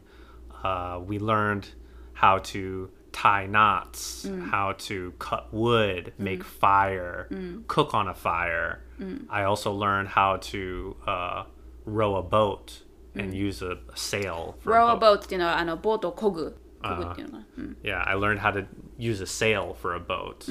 [0.64, 1.68] Uh, we learned
[2.14, 7.28] how to tie knots, how to cut wood, make fire,
[7.66, 8.82] cook on a fire.
[9.30, 11.44] I also learned how to uh,
[11.84, 12.82] row a boat
[13.14, 14.57] and use a, a sail.
[14.61, 15.20] For row a a boat.
[15.20, 16.57] boat っていうのはあのボートを漕ぐ。
[16.82, 17.47] 漕ぐっていうのかな。
[17.59, 18.66] うん Yeah, I learned how to
[18.99, 20.47] use a sail for a boat.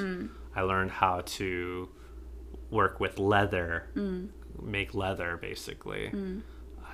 [0.55, 1.89] I learned how to
[2.71, 3.89] work with leather,
[4.61, 6.11] make leather basically.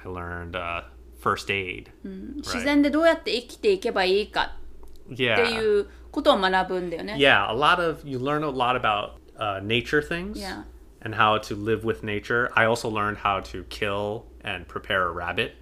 [0.04, 0.84] I learned uh,
[1.20, 1.92] first aid.
[2.44, 4.58] 自然でどうやって生きていけばいいか
[5.13, 5.45] って Yeah.
[5.51, 7.15] いうことを学ぶんだよね。
[7.19, 10.65] Yeah, a lot of you learn a lot about uh, nature things Yeah.
[11.03, 12.51] and how to live with nature.
[12.55, 15.53] I also learned how to kill and prepare a rabbit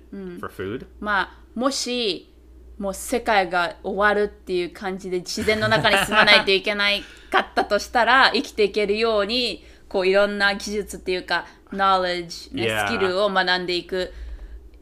[0.40, 0.86] for food.
[1.00, 2.30] まあもし
[2.78, 12.86] もう世界が終わるっていう感じで自然の中に住まないといけないかったとしたら生きていけるようにこういろんな技術っていうか knowledge、ね Yeah.
[12.88, 14.12] スキルを学んでいく、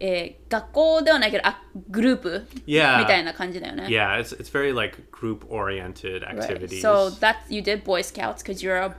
[0.01, 2.99] えー学校ではないけどあグループ Yeah.
[2.99, 3.86] みたいな感じだよね。
[3.88, 6.39] Yeah, it's it's very like group oriented Right.
[6.39, 6.82] activities.
[6.82, 8.95] So that's you did Boy Scouts because you're a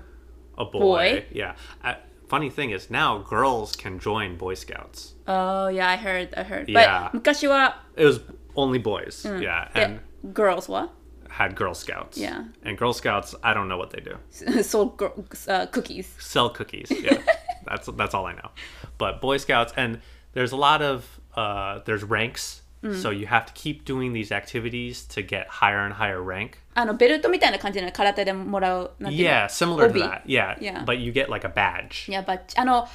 [0.57, 0.79] a boy.
[0.81, 1.27] boy.
[1.33, 1.55] Yeah.
[1.83, 1.99] I,
[2.29, 5.15] funny thing is now girls can join Boy Scouts.
[5.29, 7.11] Oh yeah I heard I heard Yeah.
[7.13, 8.21] But 昔は It was
[8.57, 9.25] only boys.
[9.41, 10.01] Yeah, で and
[10.35, 10.91] girls は
[11.31, 12.19] had Girl Scouts.
[12.19, 12.47] Yeah.
[12.65, 14.17] And Girl Scouts, I don't know what they do.
[14.65, 15.07] sold gr-
[15.47, 16.91] uh, cookies Sell cookies.
[16.91, 17.19] Yeah.
[17.67, 18.51] that's that's all I know.
[18.99, 20.01] But Boy Scouts and
[20.34, 23.02] there's a lot of uh, there's ranks mm.
[23.02, 26.60] so you have to keep doing these activities to get higher and higher rank.
[26.76, 28.92] Ah, あのベルトみたいな感じの空手でもらう。
[29.00, 30.24] Yeah, similar to that.
[30.26, 30.58] Yeah.
[30.60, 30.84] yeah.
[30.86, 32.10] But you get like a badge.
[32.10, 32.88] Yeah, but ah,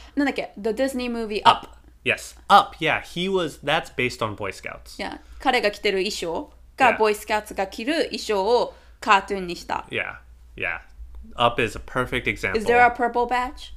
[0.74, 1.76] Disney movie Up.
[2.04, 2.34] Yes.
[2.48, 3.02] Up, yeah.
[3.02, 4.98] He was that's based on Boy Scouts.
[4.98, 5.18] Yeah.
[5.44, 6.96] yeah.
[6.96, 9.86] Boy Scouts が着る衣装をカートゥーンにした。
[9.90, 10.16] Yeah.
[10.56, 10.80] Yeah.
[11.36, 12.58] Up is a perfect example.
[12.58, 13.74] Is there a purple badge?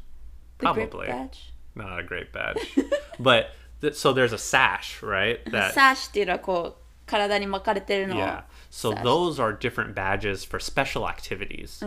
[0.59, 1.07] The Probably.
[1.07, 1.51] Badge?
[1.74, 2.78] Not a great badge.
[3.20, 5.45] but th- so there's a sash, right?
[5.47, 8.43] That サーシっていうのはこう体に巻かれてるのを yeah.
[8.70, 9.03] So sash.
[9.05, 11.82] those are different badges for special activities.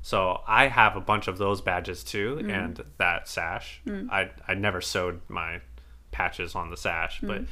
[0.00, 3.80] So I have a bunch of those badges too, and that sash.
[4.10, 5.60] I I never sewed my
[6.10, 7.42] patches on the sash, but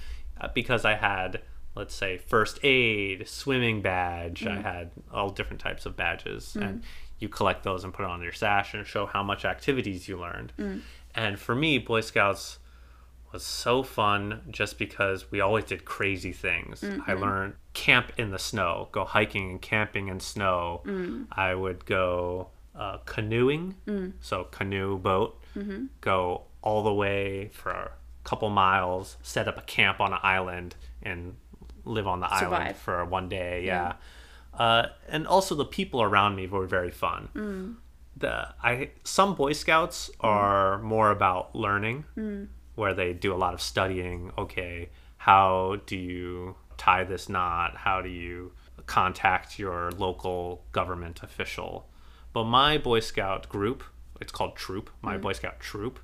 [0.40, 1.42] uh, because I had
[1.76, 6.82] let's say first aid, swimming badge, I had all different types of badges, and
[7.20, 10.18] you collect those and put it on your sash and show how much activities you
[10.18, 10.53] learned.
[11.16, 12.59] And for me, Boy Scouts
[13.32, 16.84] was so fun just because we always did crazy things.
[16.84, 17.22] I mm-hmm.
[17.22, 20.82] learned camp in the snow, go hiking and camping in snow.
[20.86, 21.28] Mm.
[21.32, 24.13] I would go uh, canoeing, mm.
[24.22, 25.86] so canoe boat, mm-hmm.
[26.01, 27.91] go all the way for a
[28.24, 31.36] couple miles, set up a camp on an island, and
[31.84, 33.66] live on the island for one day.
[33.66, 33.93] Yeah.
[34.53, 37.76] Uh, and also the people around me were very fun mm
[38.16, 42.05] the I some Boy Scouts are more about learning,
[42.74, 44.32] where they do a lot of studying.
[44.36, 47.76] Okay, how do you tie this knot?
[47.76, 48.53] How do you
[48.86, 51.88] contact your local government official?
[52.32, 53.82] But my Boy Scout group,
[54.20, 54.90] it's called troop.
[55.03, 55.98] My Boy Scout troop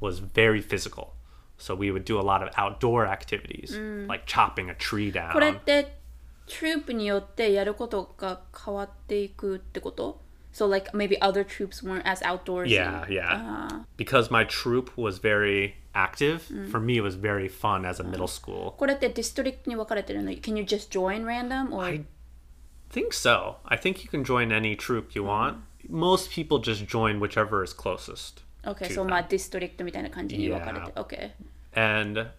[0.00, 1.14] was very physical.
[1.60, 3.76] So we would do a lot of outdoor activities,
[4.08, 5.60] like chopping a tree これっ down.
[5.64, 5.98] て
[6.46, 10.20] トゥープによってやることが変わっていくってこと
[10.52, 12.70] So like maybe other troops weren't as outdoorsy.
[12.70, 13.82] Yeah, yeah.
[13.96, 18.26] Because my troop was very active, for me it was very fun as a middle
[18.26, 18.74] school.
[18.76, 21.72] これってディストリクトに分かれてるの Can you just join random?
[21.72, 21.84] Or...
[21.84, 22.04] I
[22.90, 23.56] think so.
[23.64, 25.58] I think you can join any troop you want.
[25.88, 28.42] Most people just join whichever is closest.
[28.64, 29.10] Okay, to so them.
[29.10, 30.92] まあディストリクトみたいな感じに分かれて。
[30.92, 31.30] Okay.
[31.74, 32.30] And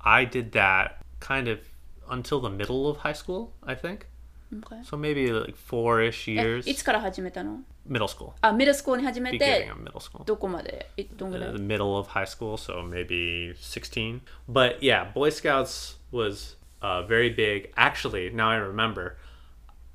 [0.00, 1.60] I did that kind of
[2.08, 4.06] until the middle of high school, I think.
[4.52, 4.82] okay.
[4.82, 6.68] So maybe like four-ish え years.
[6.70, 8.32] いつから始めたの middle school.
[8.40, 10.24] あ、ミドルスコールに始め Beginning て、 of middle school.
[10.24, 14.20] どこまでいどんぐらい the middle of high school, so maybe 16.
[14.48, 17.70] But yeah, Boy Scouts was uh, very big.
[17.76, 19.16] Actually, now I remember,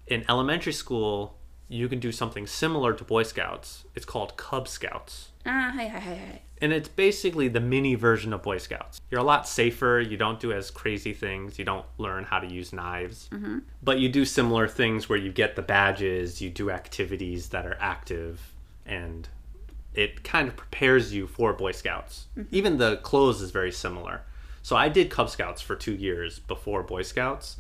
[0.08, 1.36] in elementary school,
[1.70, 3.86] you can do something similar to Boy Scouts.
[3.96, 5.32] It's called Cub Scouts.
[5.46, 6.42] あーはいはいはいはい。
[6.61, 9.01] And it's basically the mini version of Boy Scouts.
[9.11, 10.01] You're a lot safer.
[10.01, 11.59] You don't do as crazy things.
[11.59, 13.29] You don't learn how to use knives.
[13.33, 13.59] Mm-hmm.
[13.83, 17.77] But you do similar things where you get the badges, you do activities that are
[17.81, 18.55] active,
[18.85, 19.29] and
[19.95, 22.27] it kind of prepares you for Boy Scouts.
[22.37, 22.55] Mm-hmm.
[22.55, 24.23] Even the clothes is very similar.
[24.63, 27.57] So I did Cub Scouts for two years before Boy Scouts,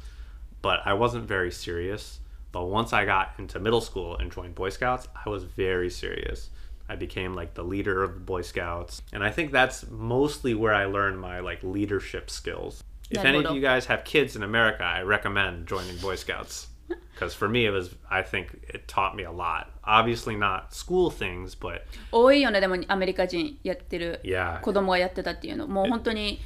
[0.61, 2.21] but I wasn't very serious.
[2.51, 6.51] But once I got into middle school and joined Boy Scouts, I was very serious.
[6.88, 10.74] I became like the leader of the Boy Scouts, and I think that's mostly where
[10.74, 12.84] I learned my like leadership skills.
[13.10, 13.56] If any of なるほど。
[13.56, 16.70] you guys have kids in America, I recommend joining Boy Scouts.
[17.14, 19.72] Because for me, it was, I think it taught me a lot.
[19.86, 24.60] Obviously, not school things, but 多いよね、でもアメリカ人やってる yeah.
[24.62, 25.68] 子供がやってたっていうの。
[25.68, 26.42] もう本当に、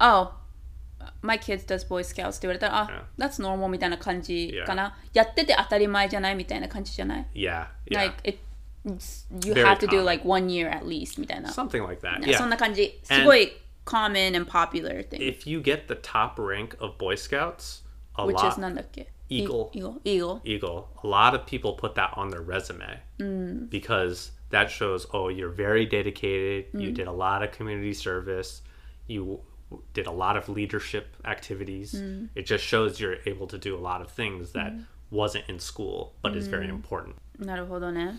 [0.00, 0.32] Oh,
[1.22, 4.96] my kids does Boy Scouts って言われたら、あ、That's normal みたいな感じかな。
[5.12, 7.66] やってて当たり前じゃないみたいな感じじゃない Yeah.
[7.86, 7.96] Yeah.
[7.96, 8.38] Like, it, it's-
[8.84, 10.04] you Very have to do common.
[10.04, 11.50] like one year at least みたいな。
[11.50, 12.22] Something like that.
[12.36, 12.48] そん Yeah.
[12.48, 12.98] な感じ。
[13.02, 13.52] す And- ごい
[13.84, 15.20] common and popular thing.
[15.20, 17.82] If you get the top rank of Boy Scouts,
[18.16, 18.52] a which lot.
[18.52, 19.70] is なんだっけ Eagle.
[19.74, 20.00] Eagle.
[20.04, 20.40] Eagle.
[20.44, 22.98] Eagle, a lot of people put that on their resume
[23.68, 26.66] because that shows, oh, you're very dedicated.
[26.72, 28.62] You did a lot of community service.
[29.06, 29.40] You
[29.92, 31.94] did a lot of leadership activities.
[32.34, 34.72] It just shows you're able to do a lot of things that
[35.10, 37.16] wasn't in school, but is very important.
[37.38, 38.18] なるほどね。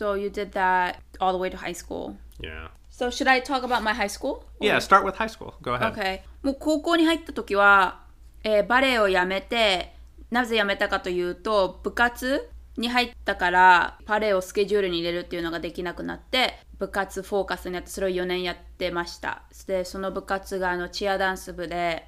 [0.00, 2.16] So you did that all the way to high school.
[2.40, 2.68] Yeah.
[2.88, 4.44] So should I talk about my high school?
[4.58, 5.52] Yeah, start with high school.
[5.60, 5.92] Go ahead.
[5.92, 6.22] Okay.
[6.42, 8.00] もう高校に入った時は、
[8.42, 9.94] えーバレエをやめて、
[10.30, 12.48] なぜやめたかというと、部活
[12.78, 19.42] に入ったから、バレエをスケジュールに入れるっていうのができなくなって、部活フォーカスになって、それを4年やってました。
[19.66, 22.06] で、その部活があのチアダンス部で、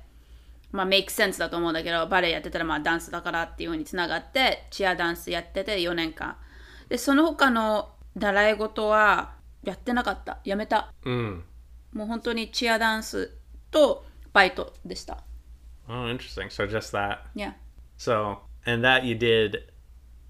[0.70, 6.36] まあ、メイクセンスだと思うんだけど、バレエやってたらまあダンスだからっていう風につながって、チアダンスやってて4年間。
[6.92, 9.32] で、その他の習い事は
[9.64, 10.40] やってなかった。
[10.44, 10.92] やめた。
[11.06, 11.40] Mm.
[11.94, 13.32] もう本当にチアダンス
[13.70, 15.24] とバイトでした。
[15.88, 16.50] Oh, interesting.
[16.50, 17.20] So just that.
[17.34, 17.54] Yeah,
[17.96, 19.70] So, and that you did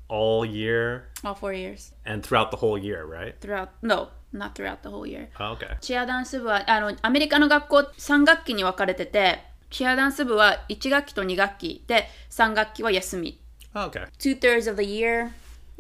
[0.08, 1.92] all year all four years.
[2.04, 3.34] and throughout the whole year, right?
[3.40, 5.30] Throughout, no, not throughout the whole year.
[5.40, 5.76] Oh, okay.
[5.80, 9.40] チアダンス部は、あの、アメリカの学校3学期に分かれてて、
[9.70, 13.40] チアダンス部は1学期と2学期で、3学期は休み。
[13.74, 14.06] Oh, okay.
[14.20, 15.32] Two thirds of the year,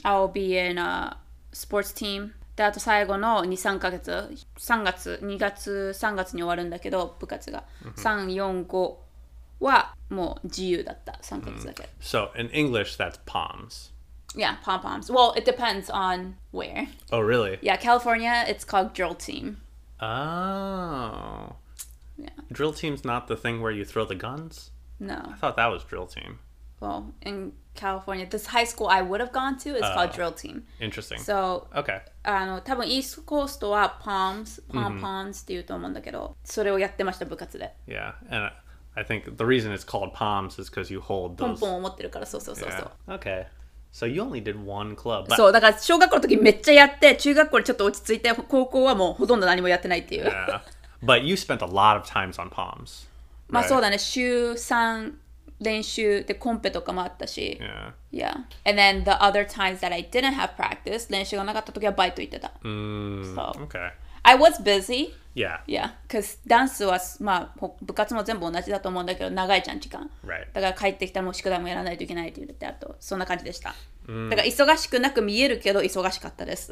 [0.04, 1.16] I'll be in a
[12.36, 13.90] in English, that's poms.
[14.34, 15.10] Yeah, pom poms.
[15.10, 16.88] Well, it depends on where.
[17.10, 17.58] Oh, really?
[17.60, 19.58] Yeah, California, it's called drill team.
[20.00, 21.56] Oh.
[22.16, 22.30] Yeah.
[22.50, 24.70] Drill team's not the thing where you throw the guns?
[24.98, 25.20] No.
[25.28, 26.38] I thought that was drill team.
[26.82, 30.12] Well, in California, this high school I would have gone to is called Oh.
[30.12, 30.64] drill team.
[30.80, 31.18] Interesting.
[31.20, 32.00] So, okay.
[32.24, 37.72] あの、多分イーストコーストは palms, pom poms って言うと思うんだけど、それをやってました、部活で。
[37.86, 38.14] Yeah.
[38.30, 38.52] And
[38.96, 41.60] I think the reason it's called palms is because you hold ポン those.
[41.60, 42.90] ポンを持ってるから、そうそうそうそう。
[43.06, 43.18] Yeah.
[43.18, 43.46] Okay.
[43.92, 45.26] So you only did one club.
[45.28, 50.26] But そう、だから小学校の時めっちゃやって、中学校でちょっと落ち着いて、高校はもうほとんど何もやってないっていう。
[50.26, 50.60] yeah.
[51.02, 53.08] But you spent a lot of times on palms.
[53.48, 53.64] まあ?
[53.64, 55.12] そうだね、週3
[55.62, 57.58] 練習でコンペとかもあったし。
[57.60, 57.92] Yeah.
[58.12, 58.34] Yeah.
[58.64, 62.52] And then the other times that I didn't have practice, 練習がなかった時はバイト行ってた。
[62.62, 63.92] Mm, So- okay.
[64.24, 65.14] I was busy.
[65.34, 65.60] Yeah.
[65.66, 65.92] Yeah.
[66.08, 70.10] Because ダンスは、まあ、ほ部活も全部同じだと思うんだけど、長いじゃん、時間。
[70.24, 70.46] Right.
[70.52, 73.70] だから帰ってきたらもう宿題もやらないといけないって言ってあと、そんな感じでした。
[73.70, 76.70] だから忙しくなく見えるけど、忙しかったです。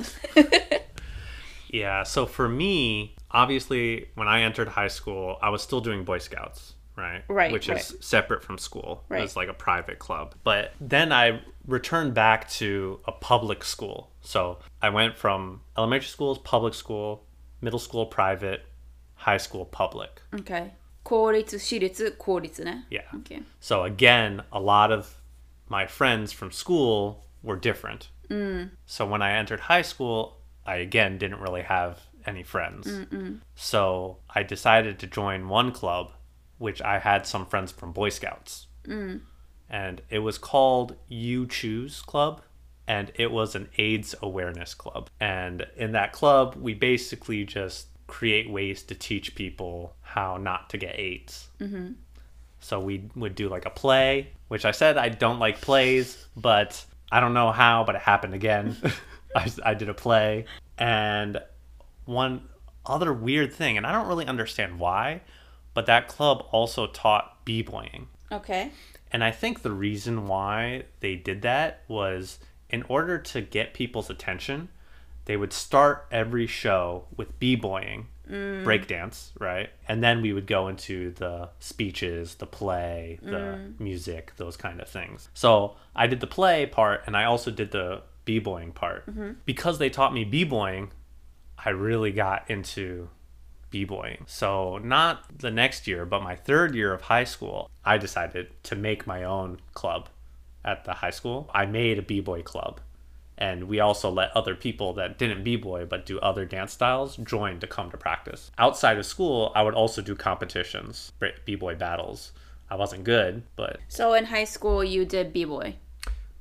[1.72, 6.18] Yeah, so for me, obviously, when I entered high school, I was still doing Boy
[6.18, 7.23] Scouts, right?
[7.27, 9.03] Right, Which is separate from school.
[9.09, 9.23] Right.
[9.23, 10.35] It's like a private club.
[10.43, 14.11] But then I returned back to a public school.
[14.21, 17.25] So I went from elementary school to public school,
[17.61, 18.65] middle school private,
[19.15, 20.21] high school public.
[20.33, 20.71] okay.
[21.03, 22.85] 公立、私立、公立ね。
[22.89, 23.03] Yeah.
[23.13, 23.43] Okay.
[23.59, 25.21] So again, a lot of
[25.69, 28.09] my friends from school were different.
[28.87, 32.87] So when I entered high school, I again didn't really have any friends.
[33.55, 36.09] So I decided to join one club,
[36.60, 38.66] which I had some friends from Boy Scouts.
[38.84, 39.22] Mm.
[39.70, 42.42] And it was called You Choose Club.
[42.86, 45.08] And it was an AIDS awareness club.
[45.20, 50.76] And in that club, we basically just create ways to teach people how not to
[50.76, 51.48] get AIDS.
[51.60, 51.92] Mm-hmm.
[52.58, 56.84] So we would do like a play, which I said I don't like plays, but
[57.10, 58.76] I don't know how, but it happened again.
[59.36, 60.44] I, I did a play.
[60.76, 61.40] And
[62.04, 62.42] one
[62.84, 65.22] other weird thing, and I don't really understand why,
[65.74, 68.08] but that club also taught b-boying.
[68.32, 68.70] Okay.
[69.12, 74.10] And I think the reason why they did that was in order to get people's
[74.10, 74.68] attention,
[75.24, 78.64] they would start every show with b-boying, mm.
[78.64, 79.70] breakdance, right?
[79.88, 83.80] And then we would go into the speeches, the play, the mm.
[83.80, 85.28] music, those kind of things.
[85.34, 89.06] So I did the play part and I also did the b-boying part.
[89.06, 89.32] Mm-hmm.
[89.44, 90.92] Because they taught me b-boying,
[91.58, 93.08] I really got into
[93.70, 94.24] b-boying.
[94.26, 98.76] So not the next year, but my third year of high school, I decided to
[98.76, 100.08] make my own club
[100.64, 101.50] at the high school.
[101.54, 102.80] I made a b-boy club.
[103.38, 107.58] And we also let other people that didn't b-boy but do other dance styles join
[107.60, 108.50] to come to practice.
[108.58, 111.12] Outside of school, I would also do competitions,
[111.46, 112.32] b-boy battles.
[112.68, 115.76] I wasn't good, but So in high school, you did b boy.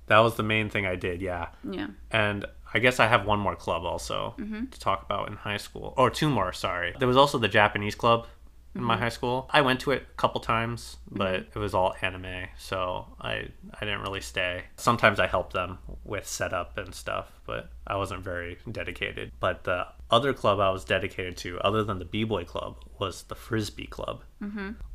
[0.07, 1.47] that was the main thing I did, yeah.
[1.63, 1.87] Yeah.
[2.11, 4.65] And I guess I have one more club also mm-hmm.
[4.67, 5.93] to talk about in high school.
[5.97, 6.93] Or two more, sorry.
[6.97, 8.27] There was also the Japanese club
[8.75, 9.03] in my mm-hmm.
[9.03, 9.49] high school.
[9.49, 11.17] I went to it a couple times, mm-hmm.
[11.17, 14.65] but it was all anime, so I I didn't really stay.
[14.77, 19.31] Sometimes I helped them with setup and stuff, but I wasn't very dedicated.
[19.39, 23.35] But the other club I was dedicated to, other than the B-boy club, was the
[23.35, 24.23] Frisbee club.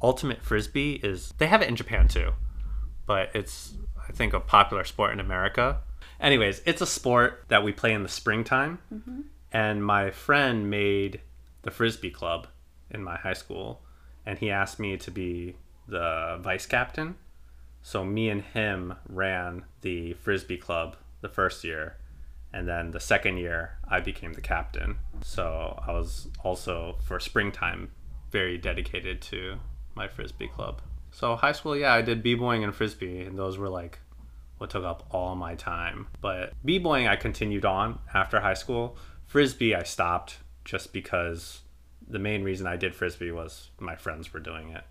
[0.03, 2.33] Ultimate Frisbee is they have it in Japan too,
[3.07, 3.75] but it's
[4.09, 5.81] I think a popular sport in America.
[6.25, 9.21] Anyways, it's a sport that we play in the springtime, mm-hmm.
[9.53, 11.21] and my friend made
[11.61, 12.47] the frisbee club
[12.91, 13.83] in my high school,
[14.25, 15.57] and he asked me to be
[15.87, 17.17] the vice captain.
[17.83, 21.99] So me and him ran the frisbee club the first year,
[22.55, 24.97] and then the second year I became the captain.
[25.21, 27.91] So I was also for springtime
[28.31, 29.59] very dedicated to
[29.95, 30.81] my frisbee club.
[31.11, 33.99] So high school, yeah, I did b-boying and frisbee, and those were like
[34.58, 36.08] what took up all my time.
[36.22, 38.98] But b-boying I continued on after high school.
[39.26, 41.62] Frisbee I stopped just because
[42.08, 44.84] the main reason I did frisbee was my friends were doing it.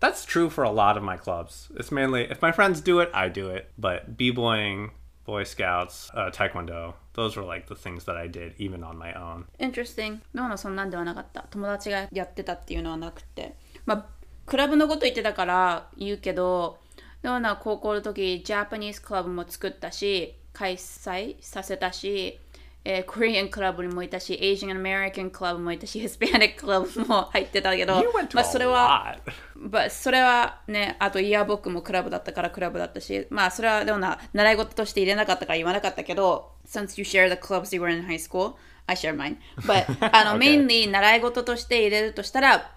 [0.00, 1.68] That's true for a lot of my clubs.
[1.76, 3.70] It's mainly if my friends do it, I do it.
[3.78, 4.90] But b-boying,
[5.24, 9.14] Boy Scouts, uh, Taekwondo, those were like the things that I did even on my
[9.14, 9.46] own.
[9.58, 10.20] Interesting.
[10.34, 11.46] ノーのそんなんではなかった。
[11.50, 13.56] 友達がやってたっていうのはなくて。
[13.86, 14.06] まあ、
[14.44, 16.78] クラブのこと言ってたから言うけど、
[17.23, 22.39] ノーナは高校の時、ジャパニーズクラブも作ったし、開催させたし、
[22.85, 27.95] えー、コリアンクラブにもいたし、エイジアン・アメリカンクラブもいたし、ヒスパニッククラブも入ってたけど、
[28.33, 29.17] まあそれは.
[29.53, 38.53] まあそれはね、あとイヤーボックもクラブだったからクラブだったし、まあそれはでもな、習い事として入れなかったから言わなかったけど、since you share the clubs you were in high school,
[38.87, 39.35] I share mine.
[39.57, 39.85] But
[40.17, 40.65] あの、Okay.
[40.65, 42.71] mainly 習い事として入れるとしたら、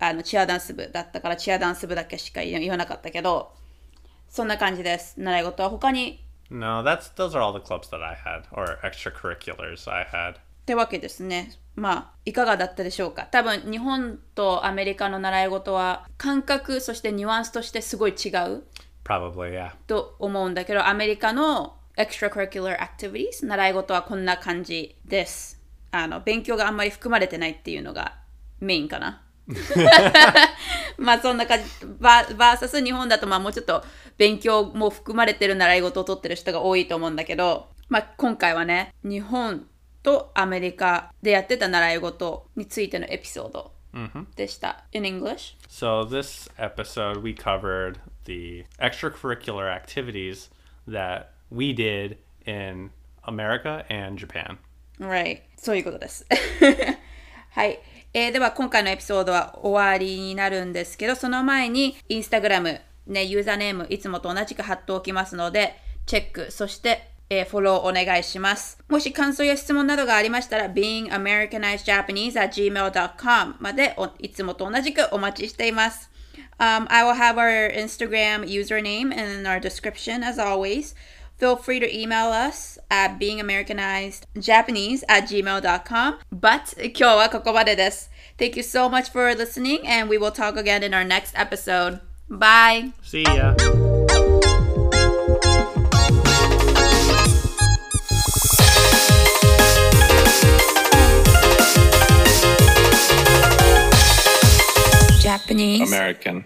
[0.00, 3.52] あのチアダンス部だったからチアダンス部だけしか言わなかったけど、
[4.32, 5.20] そんな感じです。
[5.20, 10.36] 習い事は他に？No, that's those are all the clubs that I had or extracurriculars I had.
[10.36, 11.52] ってわけですね。
[11.76, 13.24] まあ、いかがだったでしょうか？
[13.24, 18.64] 多分、日本とアメリカの習い事は、感覚、そしてニュアンスとしてすごい違う
[19.04, 19.72] ？Probably, yeah.
[19.86, 25.60] と思うんだけど、アメリカの extracurricular activities、習い事はこんな感じです。
[25.90, 28.18] あの、勉強があんまり含まれてないっていうのが
[28.60, 29.21] メインかな。
[30.98, 31.64] まあそんな感じ。
[31.98, 33.84] ババーサス日本だとまあもうちょっと
[34.16, 39.66] 勉強も含まれてる習い事を取ってる人が多いと思うんだけど、まあ今回はね、日本
[40.02, 43.72] とアメリカでやってた習い事についてのエピソード
[44.36, 44.84] でした。
[44.92, 45.56] In English?
[45.68, 50.50] So this episode we covered the extracurricular activities
[50.88, 52.90] that we did in
[53.24, 54.58] America and Japan.
[54.98, 55.42] Right.
[55.56, 56.26] そういうことです。
[57.50, 57.78] はい。
[58.14, 68.78] えーでは今回のエピソードは終わりになるんですけど、その前にインスタグラム、ね、ユーザーネームいつもと同じく貼っておきますので、チェック、そして、えーフォローお願いします。
[68.88, 76.10] もし感想や質問などがありましたら、beingamericanizedjapanese.gmail.com までいつもと同じくお待ちしています。
[76.58, 80.94] Um, I will have our Instagram username in our description as always.
[81.42, 86.18] feel free to email us at beingamericanizedjapanese at gmail.com.
[86.30, 86.72] But
[88.38, 91.98] Thank you so much for listening, and we will talk again in our next episode.
[92.30, 92.92] Bye.
[93.02, 93.56] See ya.
[105.18, 105.88] Japanese.
[105.88, 106.44] American.